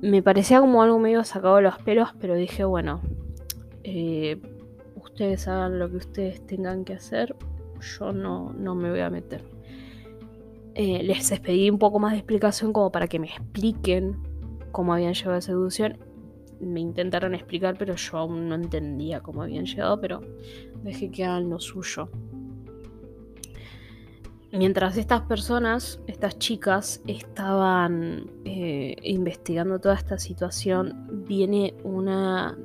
[0.00, 3.00] Me parecía como algo medio sacado de los pelos, pero dije, bueno,
[3.84, 4.40] eh,
[4.96, 7.36] ustedes hagan lo que ustedes tengan que hacer,
[7.80, 9.44] yo no, no me voy a meter.
[10.74, 14.16] Eh, les pedí un poco más de explicación como para que me expliquen
[14.70, 15.98] cómo habían llegado a esa deducción.
[16.60, 20.20] Me intentaron explicar, pero yo aún no entendía cómo habían llegado, pero
[20.82, 22.08] dejé que hagan lo suyo.
[24.52, 32.56] Mientras estas personas, estas chicas, estaban eh, investigando toda esta situación, viene una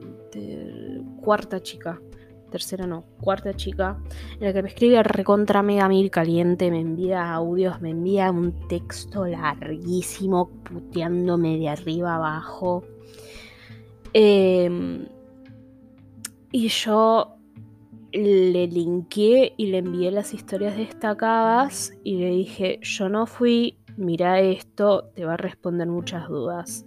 [1.21, 1.99] cuarta chica
[2.49, 3.97] tercera no, cuarta chica,
[4.39, 8.67] en la que me escribe recontra mega mil caliente, me envía audios, me envía un
[8.67, 12.83] texto larguísimo, puteándome de arriba abajo.
[14.13, 15.05] Em,
[16.51, 17.36] y yo
[18.17, 24.39] le linké y le envié las historias destacadas y le dije, yo no fui, mira
[24.39, 26.85] esto, te va a responder muchas dudas.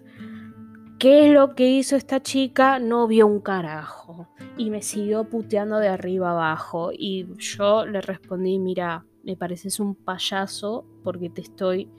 [0.99, 2.79] ¿Qué es lo que hizo esta chica?
[2.79, 4.29] No vio un carajo.
[4.59, 6.91] Y me siguió puteando de arriba abajo.
[6.93, 11.91] Y yo le respondí, mira, me pareces un payaso porque te estoy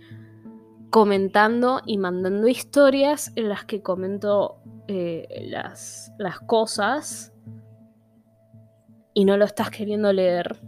[0.91, 7.30] comentando y mandando historias en las que comento eh, las, las cosas
[9.13, 10.59] y no lo estás queriendo leer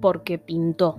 [0.00, 0.98] porque pintó.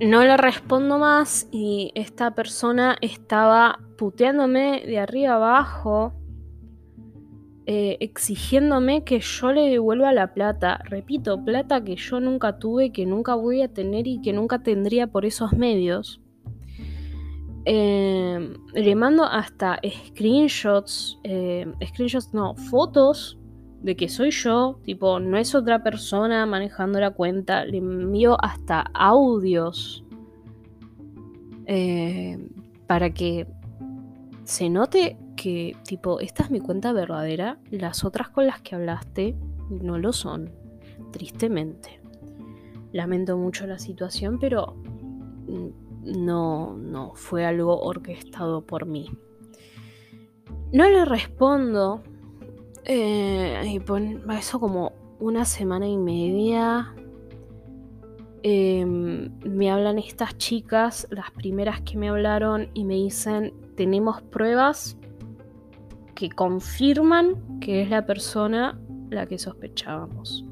[0.00, 6.12] No le respondo más y esta persona estaba puteándome de arriba abajo,
[7.64, 10.80] eh, exigiéndome que yo le devuelva la plata.
[10.84, 15.06] Repito, plata que yo nunca tuve, que nunca voy a tener y que nunca tendría
[15.06, 16.20] por esos medios.
[17.64, 23.38] Eh, le mando hasta screenshots, eh, screenshots no, fotos
[23.86, 28.80] de que soy yo, tipo, no es otra persona manejando la cuenta, le envío hasta
[28.92, 30.04] audios
[31.66, 32.36] eh,
[32.88, 33.46] para que
[34.42, 39.36] se note que, tipo, esta es mi cuenta verdadera, las otras con las que hablaste
[39.70, 40.50] no lo son,
[41.12, 42.00] tristemente.
[42.90, 44.74] Lamento mucho la situación, pero
[46.02, 49.12] no, no fue algo orquestado por mí.
[50.72, 52.02] No le respondo
[52.86, 53.82] eh, y
[54.34, 56.94] eso como una semana y media.
[58.42, 64.96] Em, me hablan estas chicas, las primeras que me hablaron, y me dicen, tenemos pruebas
[66.14, 70.44] que confirman que es la persona la que sospechábamos.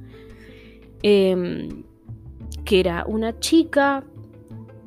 [1.02, 1.84] Em,
[2.64, 4.04] que era una chica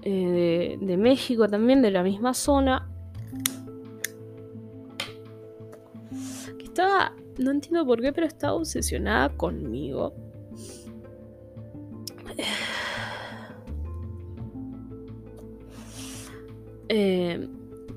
[0.01, 2.89] eh, de México también, de la misma zona,
[6.57, 10.13] que estaba no entiendo por qué, pero estaba obsesionada conmigo.
[16.89, 17.49] Eh,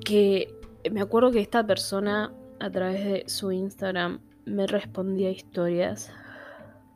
[0.03, 0.53] que
[0.91, 6.11] me acuerdo que esta persona a través de su Instagram me respondía historias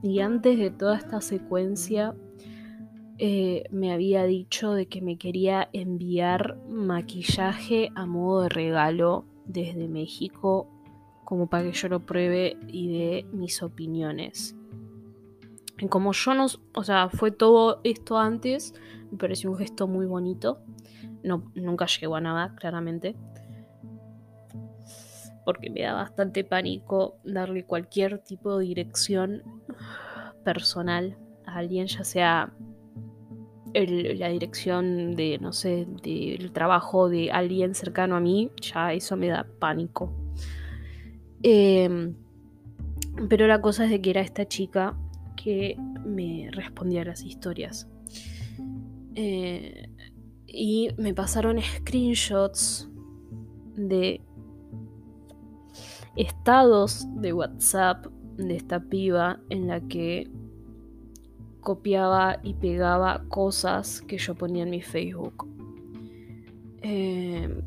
[0.04, 2.14] y antes de toda esta secuencia
[3.18, 9.88] eh, me había dicho de que me quería enviar maquillaje a modo de regalo desde
[9.88, 10.75] México
[11.26, 14.56] como para que yo lo pruebe y dé mis opiniones.
[15.90, 18.74] Como yo no, o sea, fue todo esto antes,
[19.12, 20.60] me pareció un gesto muy bonito.
[21.24, 23.16] No, nunca llegó a nada, claramente.
[25.44, 29.44] Porque me da bastante pánico darle cualquier tipo de dirección
[30.44, 32.54] personal a alguien, ya sea
[33.74, 39.28] la dirección de, no sé, del trabajo de alguien cercano a mí, ya eso me
[39.28, 40.25] da pánico.
[41.44, 42.16] Em,
[43.30, 44.98] pero la cosa es de que era esta chica
[45.36, 47.88] que me respondía a las historias.
[49.16, 49.90] Eh,
[50.48, 52.90] y me pasaron screenshots
[53.76, 54.22] de
[56.16, 60.30] estados de WhatsApp de esta piba en la que
[61.62, 65.48] copiaba y pegaba cosas que yo ponía en mi Facebook.
[66.82, 67.62] Eh,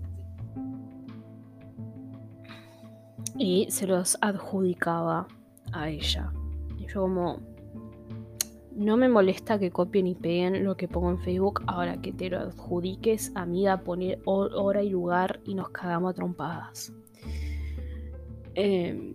[3.38, 5.28] y se los adjudicaba
[5.72, 6.32] a ella.
[6.76, 7.40] Y yo como,
[8.74, 12.30] no me molesta que copien y peguen lo que pongo en Facebook, ahora que te
[12.30, 16.92] lo adjudiques, amiga, poner hora y lugar y nos cagamos a trompadas.
[18.54, 19.14] Em,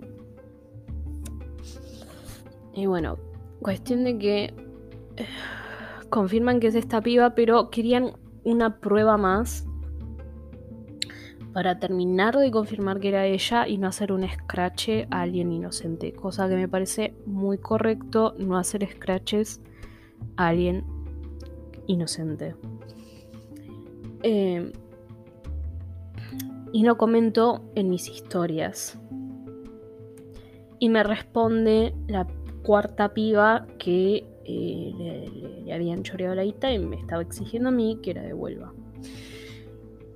[2.73, 3.17] y bueno,
[3.61, 4.43] cuestión de que
[5.17, 5.27] eh,
[6.09, 8.13] confirman que es esta piba, pero querían
[8.43, 9.65] una prueba más
[11.53, 16.11] para terminar de confirmar que era ella y no hacer un scratch a alguien inocente.
[16.13, 19.61] Cosa que me parece muy correcto no hacer scratches
[20.35, 20.83] a alguien
[21.85, 22.55] inocente.
[24.23, 24.71] Eh,
[26.71, 28.99] y lo comento en mis historias.
[30.79, 32.27] Y me responde la
[32.63, 37.99] cuarta piba que eh, le, habían choreado la guita y me estaba exigiendo a mí
[38.01, 38.73] que la devuelva.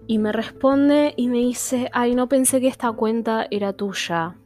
[0.07, 4.37] Y me responde y me dice, ay, no pensé que esta cuenta era tuya.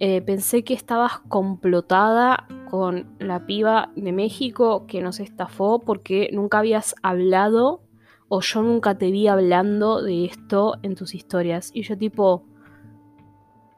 [0.00, 6.58] Eh, pensé que estabas complotada con la piba de México que nos estafó porque nunca
[6.60, 7.82] habías hablado
[8.28, 11.70] o yo nunca te vi hablando de esto en tus historias.
[11.74, 12.44] Y yo tipo,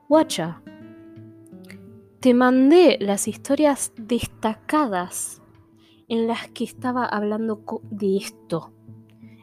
[0.09, 0.63] guacha,
[2.21, 5.43] te mandé las historias destacadas
[6.09, 8.73] en las que estaba hablando de esto.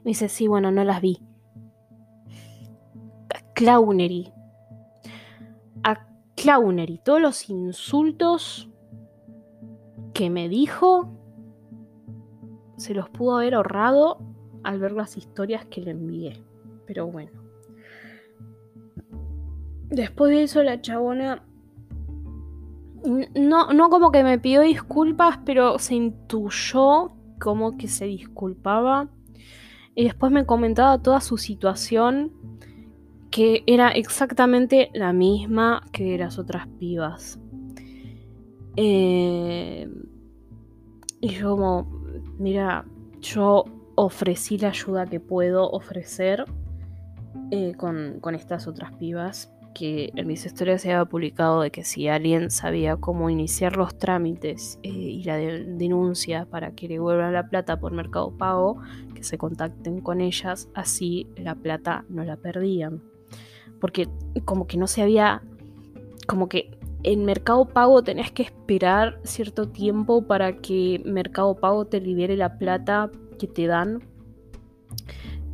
[0.04, 1.20] Me dice, sí, bueno, no las vi.
[3.54, 4.32] Clownery.
[5.84, 7.00] A Clownery.
[7.04, 8.70] Todos los insultos
[10.14, 11.10] que me dijo
[12.78, 14.20] se los pudo haber ahorrado
[14.64, 16.44] al ver las historias que le envié.
[16.86, 17.32] Pero bueno.
[19.90, 21.44] Después de eso la chabona...
[23.36, 29.10] No, no como que me pidió disculpas, pero se intuyó como que se disculpaba.
[29.94, 32.32] Y después me comentaba toda su situación,
[33.34, 37.40] que era exactamente la misma que las otras pibas.
[38.76, 39.90] Eh,
[41.20, 41.88] y yo como,
[42.38, 42.86] mira,
[43.22, 43.66] yo
[43.96, 46.46] ofrecí la ayuda que puedo ofrecer
[47.50, 49.52] eh, con, estas otras pibas.
[49.74, 53.98] Que en mis historias se había publicado de que si alguien sabía cómo iniciar los
[53.98, 58.80] trámites eh, y la denuncia para que le vuelvan la plata por Mercado Pago,
[59.16, 63.13] que se contacten con ellas, así la plata no la perdían.
[63.84, 64.08] Porque
[64.46, 65.42] como que no se había,
[66.26, 66.72] como que
[67.04, 72.58] en Mercado Pago tenés que esperar cierto tiempo para que Mercado Pago te libere la
[72.58, 74.02] plata que te dan.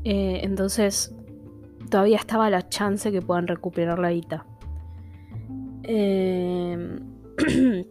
[0.04, 1.12] Eh, entonces,
[1.90, 4.46] todavía estaba la chance que puedan recuperar la guita.
[5.82, 7.00] Em,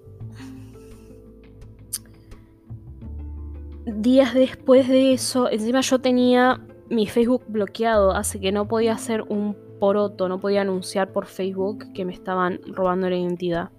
[3.86, 9.22] días después de eso, encima yo tenía mi Facebook bloqueado, así que no podía hacer
[9.22, 13.70] un poroto, no podía anunciar por Facebook que me estaban robando la identidad.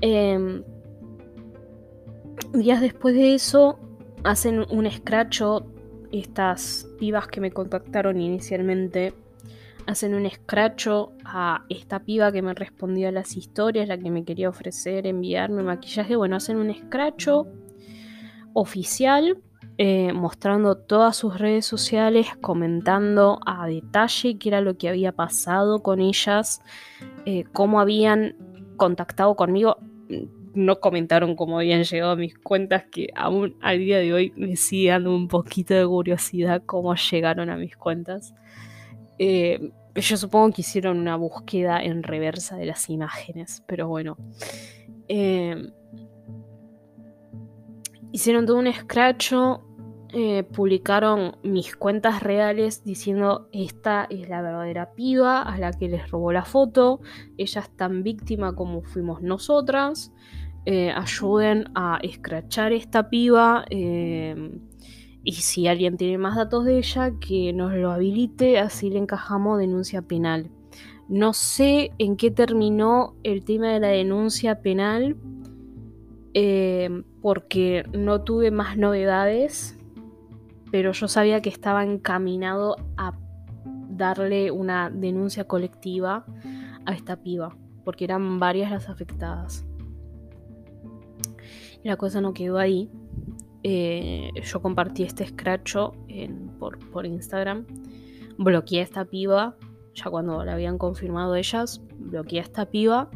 [0.00, 0.62] Em,
[2.52, 3.78] días después de eso,
[4.24, 5.66] hacen un escracho
[6.12, 9.14] estas pibas que me contactaron inicialmente
[9.86, 14.24] hacen un escracho a esta piba que me respondía a las historias, la que me
[14.24, 16.16] quería ofrecer enviarme maquillaje.
[16.16, 17.46] Bueno, hacen un escracho
[18.52, 19.38] oficial
[19.82, 25.82] eh, mostrando todas sus redes sociales, comentando a detalle qué era lo que había pasado
[25.82, 26.60] con ellas,
[27.24, 28.36] eh, cómo habían
[28.76, 29.78] contactado conmigo
[30.52, 34.54] no comentaron cómo habían llegado a mis cuentas, que aún al día de hoy me
[34.56, 38.34] sigue dando un poquito de curiosidad cómo llegaron a mis cuentas.
[39.18, 44.18] Eh, yo supongo que hicieron una búsqueda en reversa de las imágenes, pero bueno.
[45.08, 45.72] Eh,
[48.12, 49.62] hicieron todo un scratcho,
[50.12, 56.10] eh, publicaron mis cuentas reales diciendo esta es la verdadera piba a la que les
[56.10, 57.00] robó la foto,
[57.38, 60.12] ella es tan víctima como fuimos nosotras.
[60.66, 63.64] Eh, ayuden a escrachar esta piba.
[63.70, 64.58] Eh,
[65.22, 69.58] y si alguien tiene más datos de ella, que nos lo habilite, así le encajamos
[69.58, 70.50] denuncia penal.
[71.08, 75.16] No sé en qué terminó el tema de la denuncia penal,
[77.20, 79.79] porque no tuve más novedades,
[80.70, 83.18] pero yo sabía que estaba encaminado a
[83.90, 86.24] darle una denuncia colectiva
[86.86, 89.66] a esta piba, porque eran varias las afectadas.
[91.82, 92.90] La cosa no quedó ahí.
[93.62, 95.92] Eh, yo compartí este scratcho
[96.58, 97.66] por, Instagram.
[98.38, 99.56] Bloqueé esta piba.
[99.94, 103.10] Ya cuando la habían confirmado ellas, bloqueé a esta piba.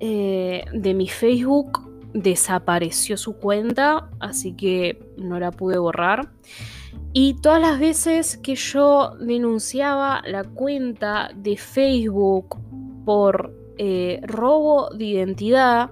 [0.00, 6.30] Eh, de mi Facebook desapareció su cuenta, así que no la pude borrar.
[7.12, 12.56] Y todas las veces que yo denunciaba la cuenta de Facebook
[13.04, 15.90] por eh, robo de identidad,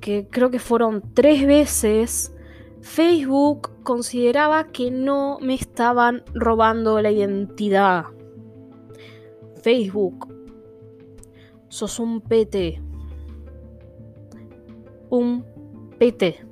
[0.00, 2.34] que creo que fueron tres veces,
[2.80, 8.04] Facebook consideraba que no me estaban robando la identidad.
[9.62, 10.28] Facebook,
[11.68, 12.80] sos un PT.
[15.10, 15.44] Un
[15.98, 16.44] PT.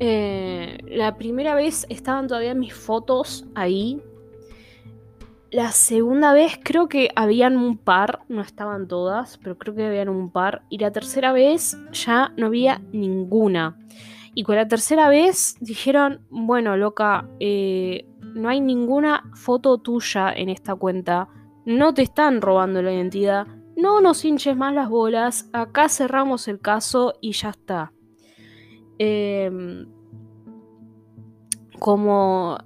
[0.00, 4.00] Eh, la primera vez estaban todavía mis fotos ahí
[5.50, 10.10] la segunda vez creo que habían un par, no estaban todas, pero creo que habían
[10.10, 10.62] un par.
[10.68, 13.78] Y la tercera vez ya no había ninguna.
[14.34, 20.50] Y con la tercera vez dijeron, bueno, loca, eh, no hay ninguna foto tuya en
[20.50, 21.28] esta cuenta.
[21.64, 23.46] No te están robando la identidad.
[23.78, 25.48] No nos hinches más las bolas.
[25.52, 27.92] Acá cerramos el caso y ya está.
[28.98, 29.86] Eh,
[31.78, 32.58] como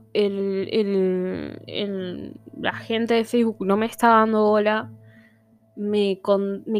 [2.55, 4.91] la gente de Facebook no me está dando bola,
[5.77, 6.19] me,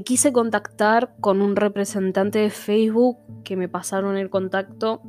[0.03, 5.03] quise contactar con un representante de Facebook que me pasaron el contacto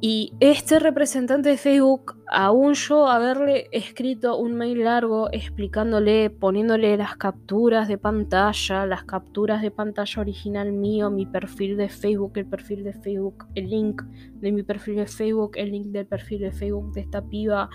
[0.00, 7.16] Y este representante de Facebook, aún yo haberle escrito un mail largo explicándole, poniéndole las
[7.16, 12.84] capturas de pantalla, las capturas de pantalla original mío, mi perfil de Facebook, el perfil
[12.84, 14.02] de Facebook, el link
[14.34, 17.68] de mi perfil de Facebook, el link del perfil de Facebook de esta piba,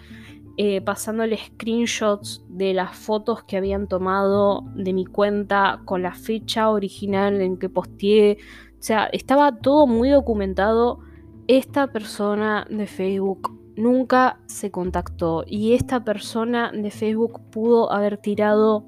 [0.55, 6.69] eh, pasándole screenshots de las fotos que habían tomado de mi cuenta con la fecha
[6.69, 8.37] original en que posteé.
[8.79, 11.01] O sea, estaba todo muy documentado
[11.47, 18.85] esta persona de Facebook nunca se contactó y esta persona de Facebook pudo haber tirado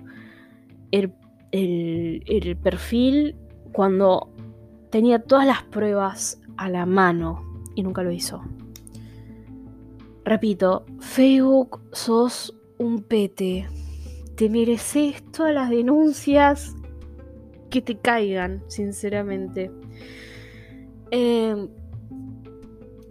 [0.92, 1.14] el,
[2.62, 3.36] perfil
[3.72, 4.30] cuando
[4.90, 7.44] tenía todas las pruebas a la mano
[7.76, 8.42] y nunca lo hizo.
[10.24, 13.68] Repito, Facebook sos un pete.
[14.36, 16.76] Te mereces todas las denuncias
[17.70, 19.72] que te caigan, sinceramente.
[21.12, 21.68] Eh,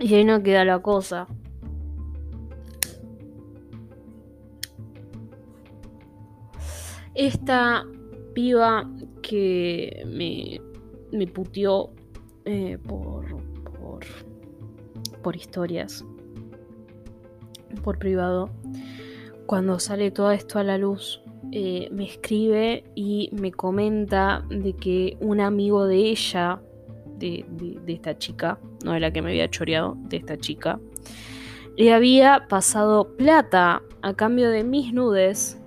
[0.04, 1.26] y ahí no queda la cosa.
[7.14, 7.86] Esta
[8.34, 8.90] piba
[9.22, 10.60] que me,
[11.16, 11.90] me puteó
[12.44, 13.24] eh, por,
[13.80, 14.04] por,
[15.22, 16.04] por historias,
[17.82, 18.50] por privado,
[19.46, 25.16] cuando sale todo esto a la luz, eh, me escribe y me comenta de que
[25.20, 26.60] un amigo de ella
[27.24, 30.78] de, esta chica, no de la que me había choreado, de esta chica,
[31.76, 35.60] le había pasado plata a cambio de mis nudes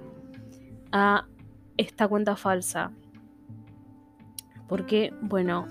[0.91, 1.25] a
[1.77, 2.91] esta cuenta falsa.
[4.67, 5.67] Porque, bueno,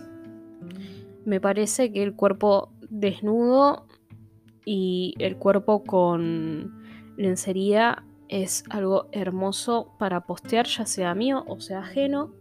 [1.25, 3.87] me parece que el cuerpo desnudo
[4.65, 6.83] y el cuerpo con
[7.17, 12.33] lencería es algo hermoso para postear, ya sea mío o sea ajeno.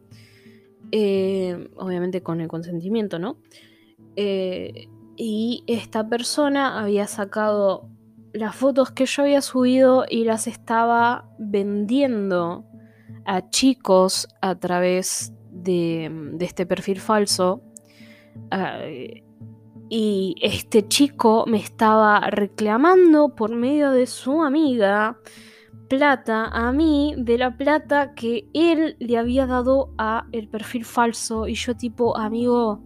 [0.92, 3.38] Eh, obviamente con el consentimiento, ¿no?
[4.16, 7.90] Eh, y esta persona había sacado
[8.34, 12.66] las fotos que yo había subido y las estaba vendiendo
[13.26, 17.62] a chicos a través de, este perfil falso.
[18.52, 18.80] Ah,
[19.90, 25.18] y este chico me estaba reclamando por medio de su amiga
[25.88, 31.48] plata a mí de la plata que él le había dado a el perfil falso
[31.48, 32.82] y yo tipo, amigo,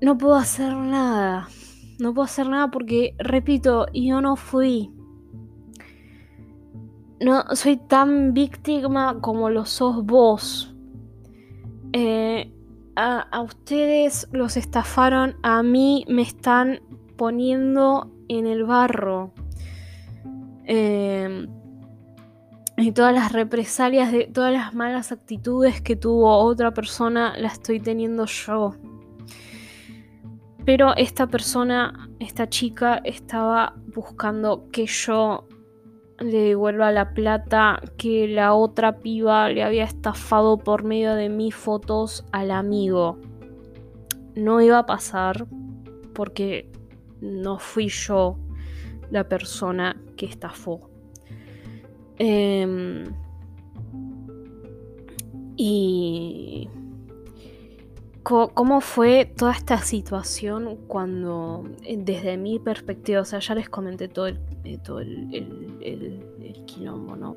[0.00, 1.48] no puedo hacer nada.
[2.00, 4.90] No puedo hacer nada porque, repito, yo no fui.
[7.20, 10.74] No soy tan víctima como lo sos vos.
[11.92, 12.52] Eh,
[12.96, 16.80] a, a ustedes los estafaron, a mí me están
[17.16, 19.32] poniendo en el barro.
[20.64, 21.48] Em,
[22.76, 27.80] y todas las represalias de todas las malas actitudes que tuvo otra persona la estoy
[27.80, 28.74] teniendo yo.
[30.64, 35.48] Pero esta persona, esta chica, estaba buscando que yo
[36.20, 41.54] le devuelva la plata que la otra piba le había estafado por medio de mis
[41.54, 43.18] fotos al amigo.
[44.36, 45.46] No iba a pasar
[46.14, 46.70] porque
[47.20, 48.38] no fui yo
[49.12, 50.88] la persona que estafó.
[52.18, 53.04] Em,
[55.56, 56.68] y
[58.22, 64.08] cómo fue toda esta situación cuando, eh, desde mi perspectiva, o sea, ya les comenté
[64.08, 66.24] todo el, eh, todo el,
[66.66, 67.36] quilombo, ¿no?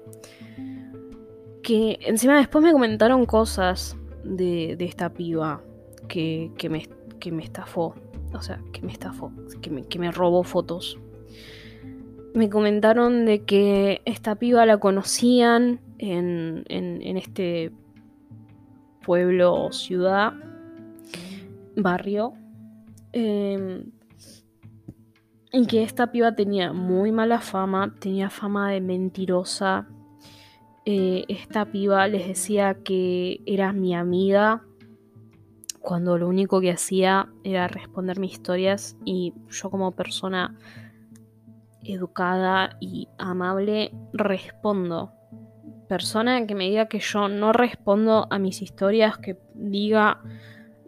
[1.61, 5.61] Que encima después me comentaron cosas de, esta piba
[6.07, 6.87] que, me,
[7.19, 7.95] que me estafó.
[8.33, 10.97] O sea, que me estafó, que me, que me robó fotos
[12.35, 16.65] me comentaron de que esta piba la conocían en,
[17.17, 17.71] este
[19.05, 20.33] pueblo ciudad,
[21.77, 22.33] barrio,
[23.13, 23.85] em,
[25.53, 29.87] y que esta piba tenía muy mala fama, tenía fama de mentirosa.
[30.83, 34.61] Eh, esta piba les decía que era mi amiga
[35.79, 40.57] cuando lo único que hacía era responder mis historias y yo como persona
[41.87, 45.13] educada y amable respondo.
[45.87, 50.21] Persona que me diga que yo no respondo a mis historias, que diga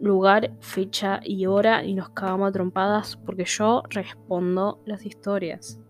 [0.00, 5.80] lugar, fecha y hora y nos cagamos a trompadas porque yo respondo las historias.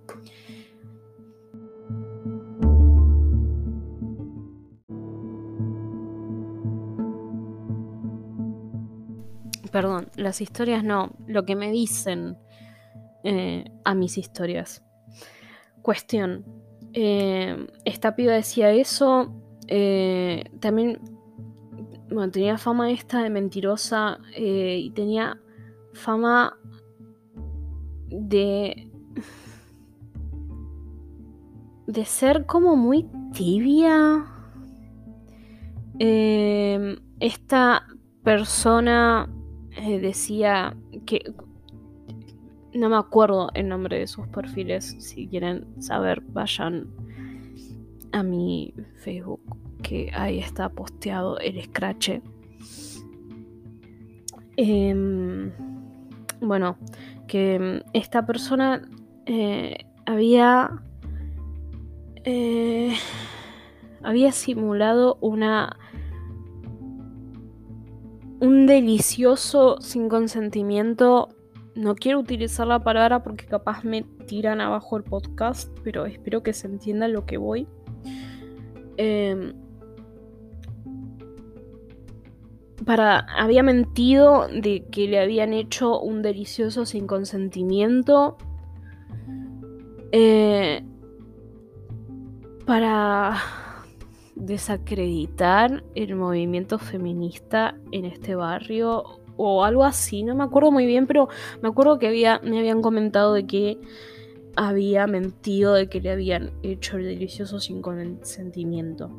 [9.70, 12.38] Perdón, las historias no, lo que me dicen
[13.22, 14.82] eh, a mis historias.
[15.89, 16.45] Cuestión.
[16.93, 19.32] Eh, esta piba decía eso.
[19.68, 21.01] Eh, también
[22.11, 25.41] bueno, tenía fama esta de mentirosa eh, y tenía
[25.95, 26.59] fama
[28.11, 28.91] de
[31.86, 34.26] de ser como muy tibia.
[35.99, 37.86] Em, esta
[38.22, 39.26] persona
[39.74, 40.76] eh, decía
[41.07, 41.32] que
[42.79, 44.97] no me acuerdo el nombre de sus perfiles.
[44.99, 46.89] Si quieren saber, vayan
[48.12, 49.41] a mi Facebook,
[49.83, 52.20] que ahí está posteado el scratch.
[54.57, 55.53] Em,
[56.41, 56.79] bueno,
[57.26, 58.83] que esta persona
[59.26, 60.83] eh, había
[62.24, 62.95] eh,
[64.03, 65.76] había simulado una
[68.41, 71.29] un delicioso sin consentimiento
[71.79, 76.53] no quiero utilizar la palabra porque capaz me tiran abajo el podcast, pero espero que
[76.53, 77.68] se entienda lo que voy.
[78.97, 79.53] Em,
[82.85, 88.37] para, había mentido de que le habían hecho un delicioso sin consentimiento.
[90.11, 90.83] Eh,
[92.66, 93.37] para
[94.35, 101.07] desacreditar el movimiento feminista en este barrio o algo así, no me acuerdo muy bien,
[101.07, 101.28] pero
[101.62, 103.78] me acuerdo que había, me habían comentado de que
[104.57, 109.11] había mentido de que le habían hecho el delicioso sin consentimiento.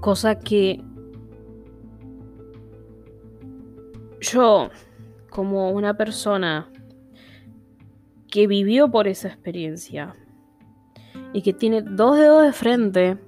[0.00, 0.82] Cosa que
[4.20, 4.70] yo,
[5.30, 6.70] como una persona
[8.28, 10.16] que vivió por esa experiencia
[11.32, 13.18] y que tiene dos dedos de frente,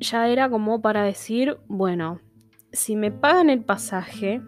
[0.00, 2.20] ya era como para decir, bueno,
[2.74, 4.42] si me pagan el pasaje,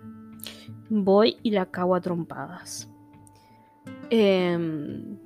[0.91, 2.91] voy y la cago a trompadas.
[4.11, 5.18] Em,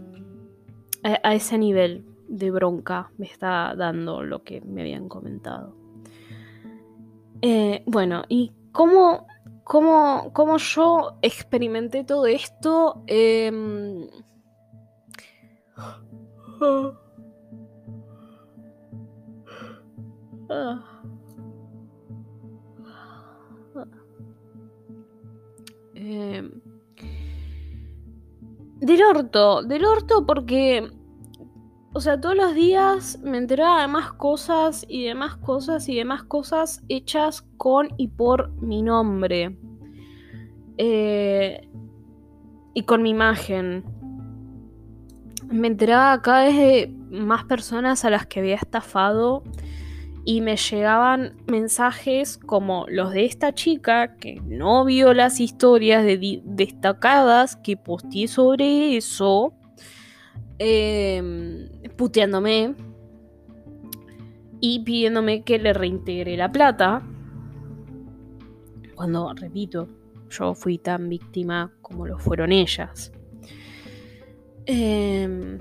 [1.03, 5.75] a, ese nivel de bronca me está dando lo que me habían comentado.
[7.43, 9.27] Eh, bueno, ¿y cómo,
[9.65, 13.03] cómo, cómo, yo experimenté todo esto?
[13.07, 14.07] Em,
[20.51, 21.01] ah.
[26.13, 26.51] Em,
[28.81, 30.91] del orto, del orto porque,
[31.93, 35.95] o sea, todos los días me enteraba de más cosas y de más cosas y
[35.95, 39.57] de más cosas hechas con y por mi nombre.
[40.79, 41.69] Eh,
[42.75, 43.85] y con mi imagen.
[45.49, 49.45] Me enteraba cada vez de más personas a las que había estafado
[50.25, 56.05] y me llegaban mensajes como los de esta chica que no vio las historias
[56.45, 59.55] destacadas que posteé sobre eso,
[60.59, 62.75] em, puteándome
[64.61, 67.03] y pidiéndome que le reintegre la plata.
[68.95, 69.89] Cuando, repito,
[70.29, 73.11] yo fui tan víctima como lo fueron ellas.
[74.67, 75.59] Em,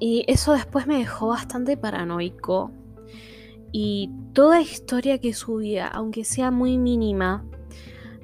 [0.00, 2.72] y eso después me dejó bastante paranoico
[3.72, 7.44] y toda historia que subía, aunque sea muy mínima,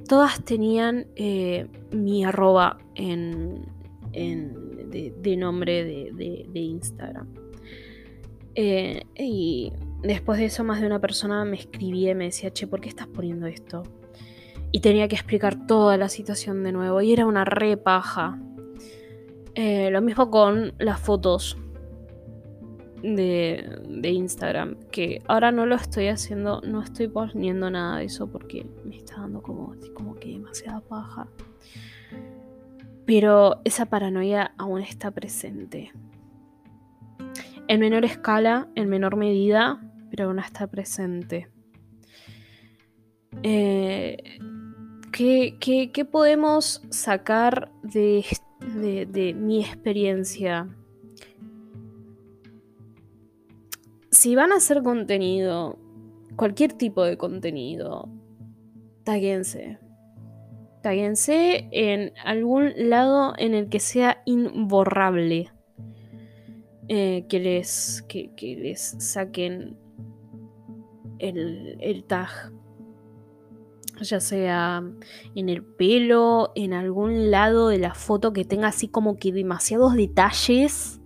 [0.07, 3.65] todas tenían eh, mi arroba en,
[4.11, 7.27] de, nombre de, Instagram.
[8.55, 9.71] Eh, y
[10.01, 12.89] después de eso más de una persona me escribía y me decía, che, ¿por qué
[12.89, 13.83] estás poniendo esto?
[14.71, 17.01] Y tenía que explicar toda la situación de nuevo.
[17.01, 18.39] Y era una repaja.
[19.55, 21.57] Eh, lo mismo con las fotos
[23.01, 28.65] de, Instagram, que ahora no lo estoy haciendo, no estoy poniendo nada de eso porque
[28.85, 31.27] me está dando como, como que demasiada paja.
[33.05, 35.91] Pero esa paranoia aún está presente.
[37.67, 41.49] En menor escala, en menor medida, pero aún está presente.
[43.43, 44.17] Eh,
[45.11, 48.25] ¿qué, podemos sacar de,
[49.09, 50.67] de mi experiencia?
[54.11, 55.77] Si van a hacer contenido,
[56.35, 58.09] cualquier tipo de contenido,
[59.03, 59.79] taguense.
[60.81, 65.51] Taguense en algún lado en el que sea imborrable.
[66.89, 69.77] Eh, que, les, que, les saquen
[71.19, 72.53] el, el tag.
[73.99, 74.83] Ya sea
[75.35, 79.95] en el pelo, en algún lado de la foto que tenga así como que demasiados
[79.95, 81.01] detalles.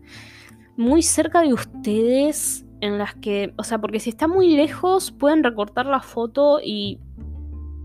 [0.75, 5.43] Muy cerca de ustedes en las que, o sea, porque si está muy lejos pueden
[5.43, 6.99] recortar la foto y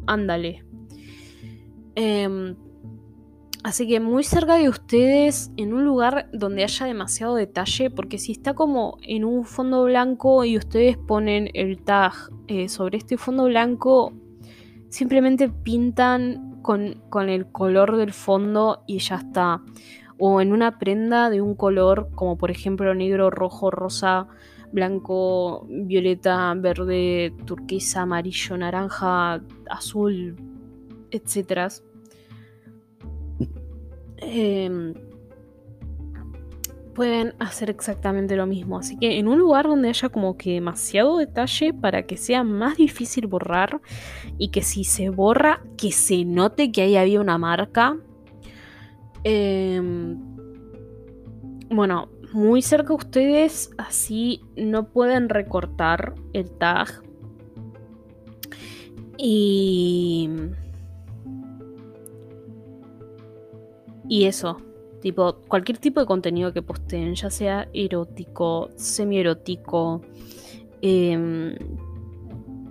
[0.06, 0.64] ándale.
[1.94, 2.56] Em,
[3.62, 8.32] así que muy cerca de ustedes, en un lugar donde haya demasiado detalle, porque si
[8.32, 12.14] está como en un fondo blanco y ustedes ponen el tag
[12.48, 14.14] eh, sobre este fondo blanco,
[14.88, 19.60] simplemente pintan con, con el color del fondo y ya está.
[20.18, 24.28] O en una prenda de un color como por ejemplo negro, rojo, rosa,
[24.76, 30.36] blanco, violeta, verde, turquesa, amarillo, naranja, azul,
[31.10, 31.72] etc.
[34.18, 34.92] Em,
[36.94, 38.78] pueden hacer exactamente lo mismo.
[38.78, 42.76] Así que en un lugar donde haya como que demasiado detalle para que sea más
[42.76, 43.80] difícil borrar
[44.36, 47.96] y que si se borra, que se note que ahí había una marca.
[49.24, 50.18] Em,
[51.70, 57.02] bueno, muy cerca de ustedes, así no pueden recortar el tag.
[59.16, 60.28] Y...
[64.06, 64.58] Y eso,
[65.00, 70.02] tipo, cualquier tipo de contenido que posteen, ya sea erótico, semi-erótico,
[70.82, 71.56] em,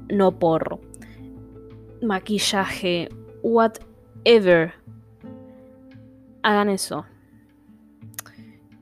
[0.09, 0.79] no por
[2.03, 3.09] maquillaje,
[3.41, 4.73] whatever,
[6.43, 7.03] hagan eso.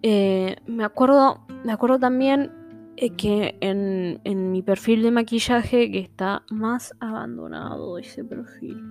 [0.05, 2.51] Eh, me acuerdo, me acuerdo también
[2.97, 8.83] eh, que en, en, mi perfil de maquillaje que está más abandonado ese perfil.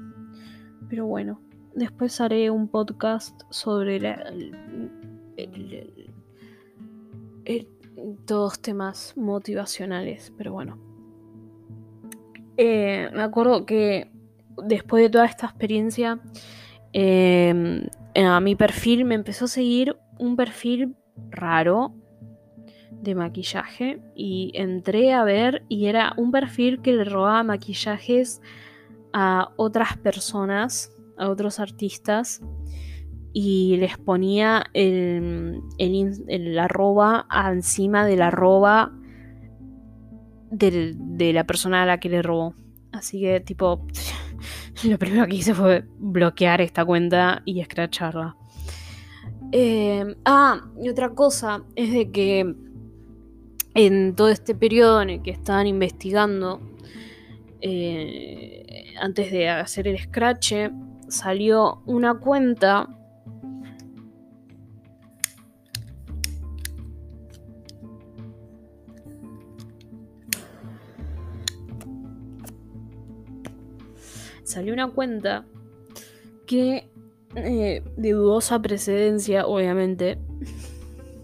[0.88, 1.42] Pero bueno,
[1.74, 4.00] después haré un podcast sobre
[8.24, 10.32] todos temas motivacionales.
[10.38, 10.78] Pero bueno.
[12.56, 14.10] Eh, me acuerdo que
[14.64, 16.20] después de toda esta experiencia,
[16.94, 20.96] a mi perfil me empezó a seguir un perfil
[21.30, 21.94] raro
[22.90, 28.40] de maquillaje y entré a ver y era un perfil que le robaba maquillajes
[29.12, 32.40] a otras personas, a otros artistas
[33.32, 38.92] y les ponía el, el, arroba encima del arroba
[40.50, 42.54] de la persona a la que le robó.
[42.92, 43.86] Así que tipo,
[44.84, 48.36] lo primero que hice fue bloquear esta cuenta y escracharla.
[49.52, 52.54] Eh, ah, y otra cosa es de que
[53.74, 56.60] en todo este periodo en el que estaban investigando,
[57.60, 60.54] eh, antes de hacer el scratch,
[61.08, 62.88] salió una cuenta
[74.52, 75.46] salió una cuenta
[76.46, 76.91] que
[77.34, 80.18] eh, de dudosa precedencia, obviamente,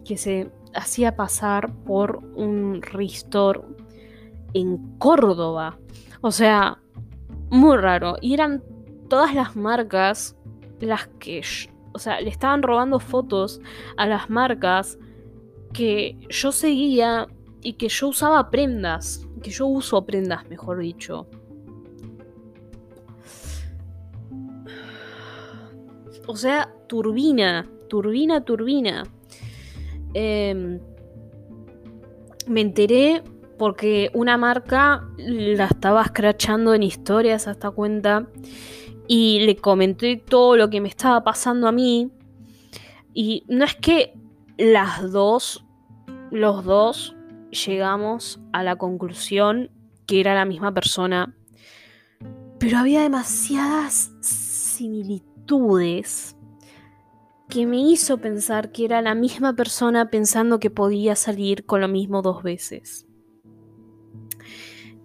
[0.05, 3.61] que se hacía pasar por un restore
[4.55, 5.79] en Córdoba.
[6.21, 6.79] O sea,
[7.51, 8.17] muy raro.
[8.21, 8.63] Y eran
[9.09, 10.37] todas las marcas
[10.81, 11.43] las que,
[11.93, 13.61] o sea, le estaban robando fotos
[13.97, 14.99] a las marcas
[15.73, 17.27] que yo seguía
[17.63, 21.27] y que yo usaba prendas, que yo uso prendas, mejor dicho.
[26.29, 29.05] O sea, turbina, turbina, turbina.
[30.13, 30.79] Em,
[32.47, 33.23] me enteré
[33.57, 38.29] porque una marca la estaba escrachando en historias a esta cuenta
[39.07, 42.13] y le comenté todo lo que me estaba pasando a mí.
[43.15, 44.13] Y no es que
[44.59, 45.65] las dos,
[46.31, 47.17] los dos,
[47.67, 49.71] llegamos a la conclusión
[50.05, 51.35] que era la misma persona,
[52.59, 55.38] pero había demasiadas similitudes
[57.49, 61.89] que me hizo pensar que era la misma persona pensando que podía salir con lo
[61.89, 63.07] mismo dos veces.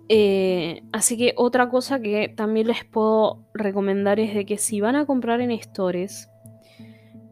[0.10, 4.96] Eh, así que otra cosa que también les puedo recomendar es de que si van
[4.96, 6.30] a comprar en stores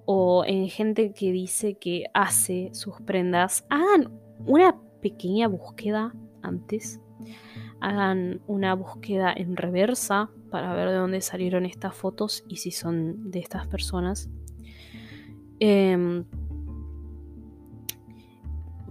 [0.06, 4.10] o en gente que dice que hace sus prendas, hagan
[4.46, 7.00] una pequeña búsqueda antes.
[7.82, 13.32] Hagan una búsqueda en reversa para ver de dónde salieron estas fotos y si son
[13.32, 14.30] de estas personas.
[15.60, 16.26] Em,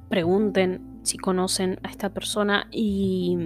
[0.09, 3.37] pregunten si conocen a esta persona y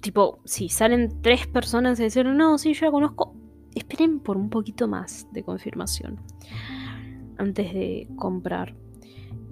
[0.00, 3.34] tipo, si salen tres personas y dicen, no, sí, yo la conozco,
[3.74, 6.20] esperen por un poquito más de confirmación
[7.38, 8.74] antes de comprar.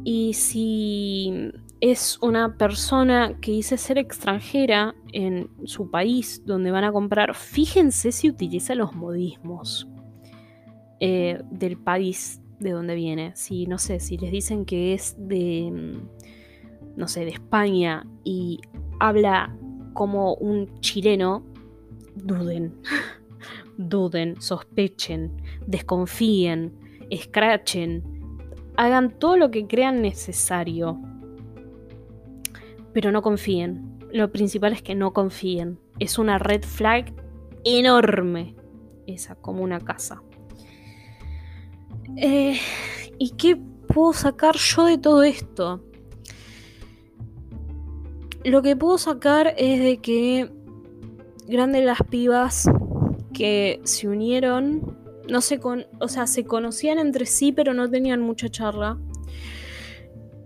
[0.03, 1.51] Y si
[1.81, 8.12] es una persona que dice ser extranjera en su país donde van a comprar, fíjense
[8.12, 9.89] si utiliza los modismos
[11.01, 13.33] eh, del país de donde viene.
[13.35, 18.61] Si, no sé, si les dicen que es de, mm, no sé, de España y
[19.01, 19.57] habla
[19.93, 21.45] como un chileno,
[22.14, 22.75] duden,
[23.77, 25.33] duden, sospechen,
[25.66, 26.72] desconfíen,
[27.11, 28.03] escrachen,
[28.77, 31.01] hagan todo lo que crean necesario
[32.95, 33.99] pero no confíen.
[34.12, 35.78] Lo principal es que no confíen.
[35.99, 37.12] Es una red flag
[37.64, 38.55] enorme.
[39.07, 40.22] esa, como una casa.
[42.16, 42.59] Eh,
[43.18, 45.84] ¿Y qué puedo sacar yo de todo esto?
[48.45, 50.51] Lo que puedo sacar es de que
[51.49, 52.70] grandes las pibas
[53.32, 54.97] que se unieron,
[55.28, 58.99] no se con, o sea, se conocían entre sí, pero no tenían mucha charla.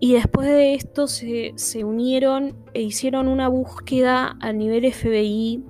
[0.01, 5.65] Y después de esto se, se unieron e hicieron una búsqueda a nivel FBI.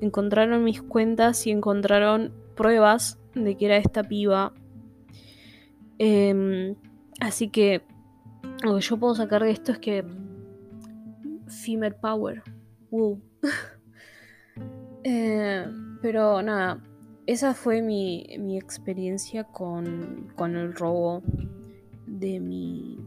[0.00, 4.52] Encontraron mis cuentas y encontraron pruebas de que era esta piba.
[5.98, 6.76] Em,
[7.20, 7.82] así que
[8.62, 10.04] lo que yo puedo sacar de esto es que
[11.46, 12.42] Female Power.
[15.02, 15.66] Eh,
[16.02, 16.82] pero nada,
[17.26, 21.22] esa fue mi, mi experiencia con, con, el robo
[22.06, 22.98] de mi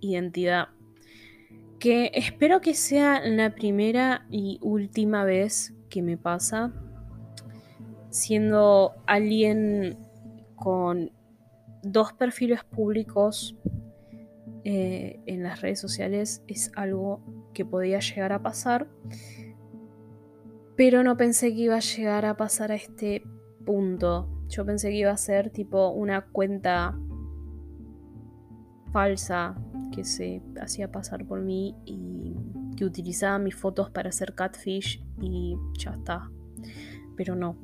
[0.00, 0.68] identidad.
[1.78, 6.72] Que espero que sea la primera y última vez que me pasa.
[8.10, 9.96] Siendo alguien
[10.56, 11.12] con
[11.82, 13.56] dos perfiles públicos
[14.64, 17.22] eh, en las redes sociales es algo
[17.54, 18.88] que podía llegar a pasar,
[20.76, 23.22] pero no pensé que iba a llegar a pasar a este
[23.64, 24.28] punto.
[24.48, 26.98] Yo pensé que iba a ser tipo una cuenta
[28.92, 29.54] falsa
[29.92, 32.34] que se hacía pasar por mí y
[32.76, 36.30] que utilizaba mis fotos para hacer catfish y ya está.
[37.16, 37.56] Pero no,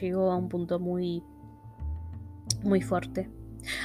[0.00, 1.22] llegó a un punto muy
[2.62, 3.30] muy fuerte.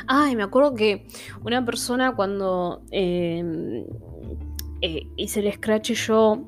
[0.08, 1.08] Ah, y me acuerdo que
[1.44, 3.84] una persona cuando em,
[4.82, 6.48] eh, hice el scratch yo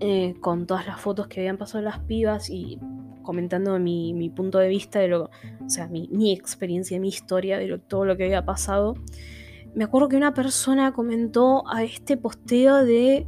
[0.00, 2.78] eh, con todas las fotos que habían pasado las pibas y
[3.22, 5.30] comentando mi, punto de vista de lo,
[5.64, 8.94] o sea, mi, experiencia, mi historia de todo lo que había pasado,
[9.74, 13.26] me acuerdo que una persona comentó a este posteo de,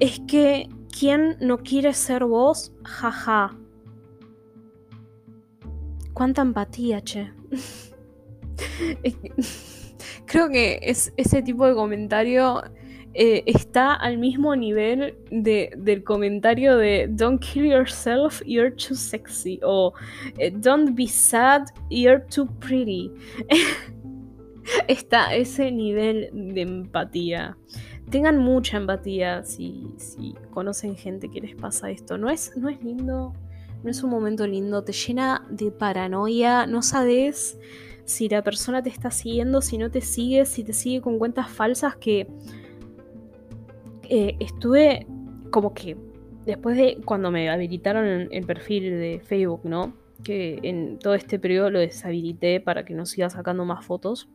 [0.00, 0.68] es que,
[0.98, 2.74] ¿quién no quiere ser vos?
[2.84, 3.56] Jaja.
[6.12, 7.32] Cuánta empatía, che.
[10.26, 12.62] Creo que es, ese tipo de comentario
[13.14, 19.60] eh, está al mismo nivel del comentario de Don't kill yourself, you're too sexy.
[19.62, 19.92] O
[20.38, 23.10] eh, Don't be sad, you're too pretty.
[24.88, 27.56] está ese nivel de empatía.
[28.10, 32.18] Tengan mucha empatía si, si, conocen gente que les pasa esto.
[32.18, 33.32] No es, no es lindo,
[33.82, 37.58] no es un momento lindo, te llena de paranoia, no sabes
[38.04, 41.50] si la persona te está siguiendo, si no te sigue, si te sigue con cuentas
[41.50, 42.28] falsas que
[44.08, 45.06] eh, estuve
[45.50, 45.96] como que
[46.44, 49.92] después de cuando me habilitaron el, perfil de Facebook, ¿no?
[50.22, 54.28] Que en todo este periodo lo deshabilité para que no siga sacando más fotos.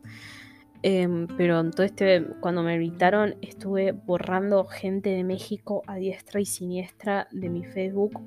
[0.82, 6.40] Em, pero en todo este, cuando me habilitaron, estuve borrando gente de México a diestra
[6.40, 8.20] y siniestra de mi Facebook.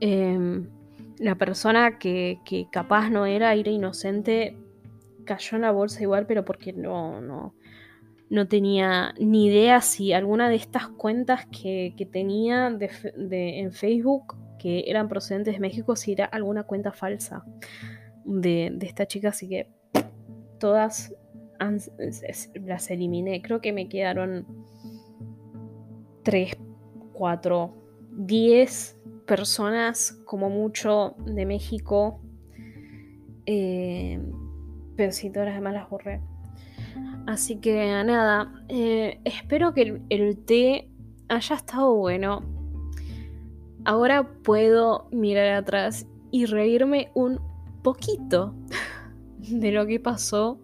[0.00, 0.62] Eh,
[1.18, 2.38] la persona que,
[2.70, 4.56] capaz no era, era inocente,
[5.24, 7.54] cayó en la bolsa igual, pero porque no, no,
[8.30, 14.84] no tenía ni idea si alguna de estas cuentas que, tenía de, en Facebook, que
[14.86, 17.44] eran procedentes de México, si era alguna cuenta falsa
[18.24, 19.70] de, esta chica, así que
[20.58, 21.14] todas
[21.58, 23.42] las eliminé.
[23.42, 24.46] Creo que me quedaron
[26.22, 26.56] 3,
[27.12, 27.74] 4,
[28.12, 32.20] 10 personas, como mucho, de México.
[33.46, 34.20] Eh,
[34.96, 36.20] pero si todas las las borré.
[37.26, 40.90] Así que nada, eh, espero que el, té
[41.28, 42.57] haya estado bueno.
[43.88, 47.40] Ahora puedo mirar atrás y reírme un
[47.82, 48.54] poquito
[49.38, 50.58] de lo que pasó.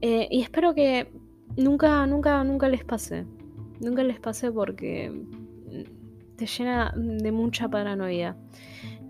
[0.00, 1.12] Eh, y espero que
[1.58, 3.26] nunca, nunca, nunca les pase.
[3.78, 5.12] Nunca les pase porque
[6.36, 8.38] te llena de mucha paranoia.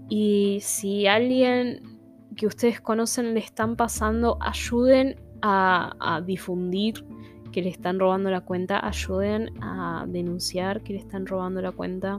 [0.08, 2.00] Y si alguien
[2.34, 7.04] que ustedes conocen le están pasando, ayuden a, difundir
[7.52, 12.18] que le están robando la cuenta, ayuden a denunciar que le están robando la cuenta.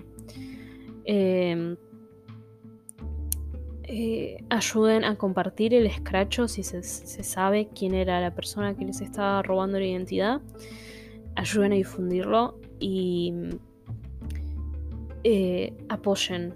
[1.11, 1.75] Em,
[3.81, 9.01] eh, ayuden a compartir el escracho si se, sabe quién era la persona que les
[9.01, 10.39] estaba robando la identidad.
[11.35, 13.33] Ayuden a difundirlo y
[15.23, 16.53] eh, apoyen,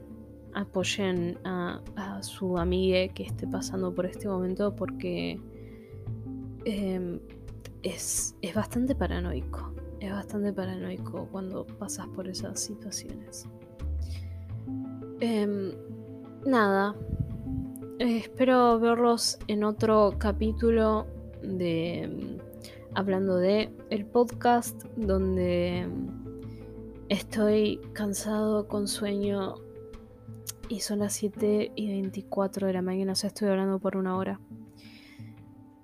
[0.54, 1.82] apoyen a,
[2.22, 5.40] su amiga que esté pasando por este momento porque
[6.66, 7.20] em,
[7.82, 9.74] es, bastante paranoico.
[10.00, 13.48] Es bastante paranoico cuando pasas por esas situaciones.
[15.26, 15.72] Em,
[16.46, 16.98] nada.
[17.98, 21.08] espero verlos en otro capítulo
[21.42, 22.42] de
[22.94, 25.88] hablando de el podcast donde
[27.08, 29.56] Estoy cansado, con sueño
[30.68, 34.18] Y son las 7 y 24 de la mañana, o sea, estoy hablando por una
[34.18, 34.42] hora.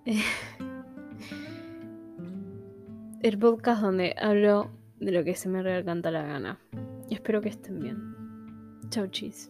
[3.21, 4.69] El podcast donde hablo
[4.99, 6.59] de lo que se me canta la gana.
[7.09, 8.18] Espero que estén bien.
[8.91, 9.49] Chau, chis.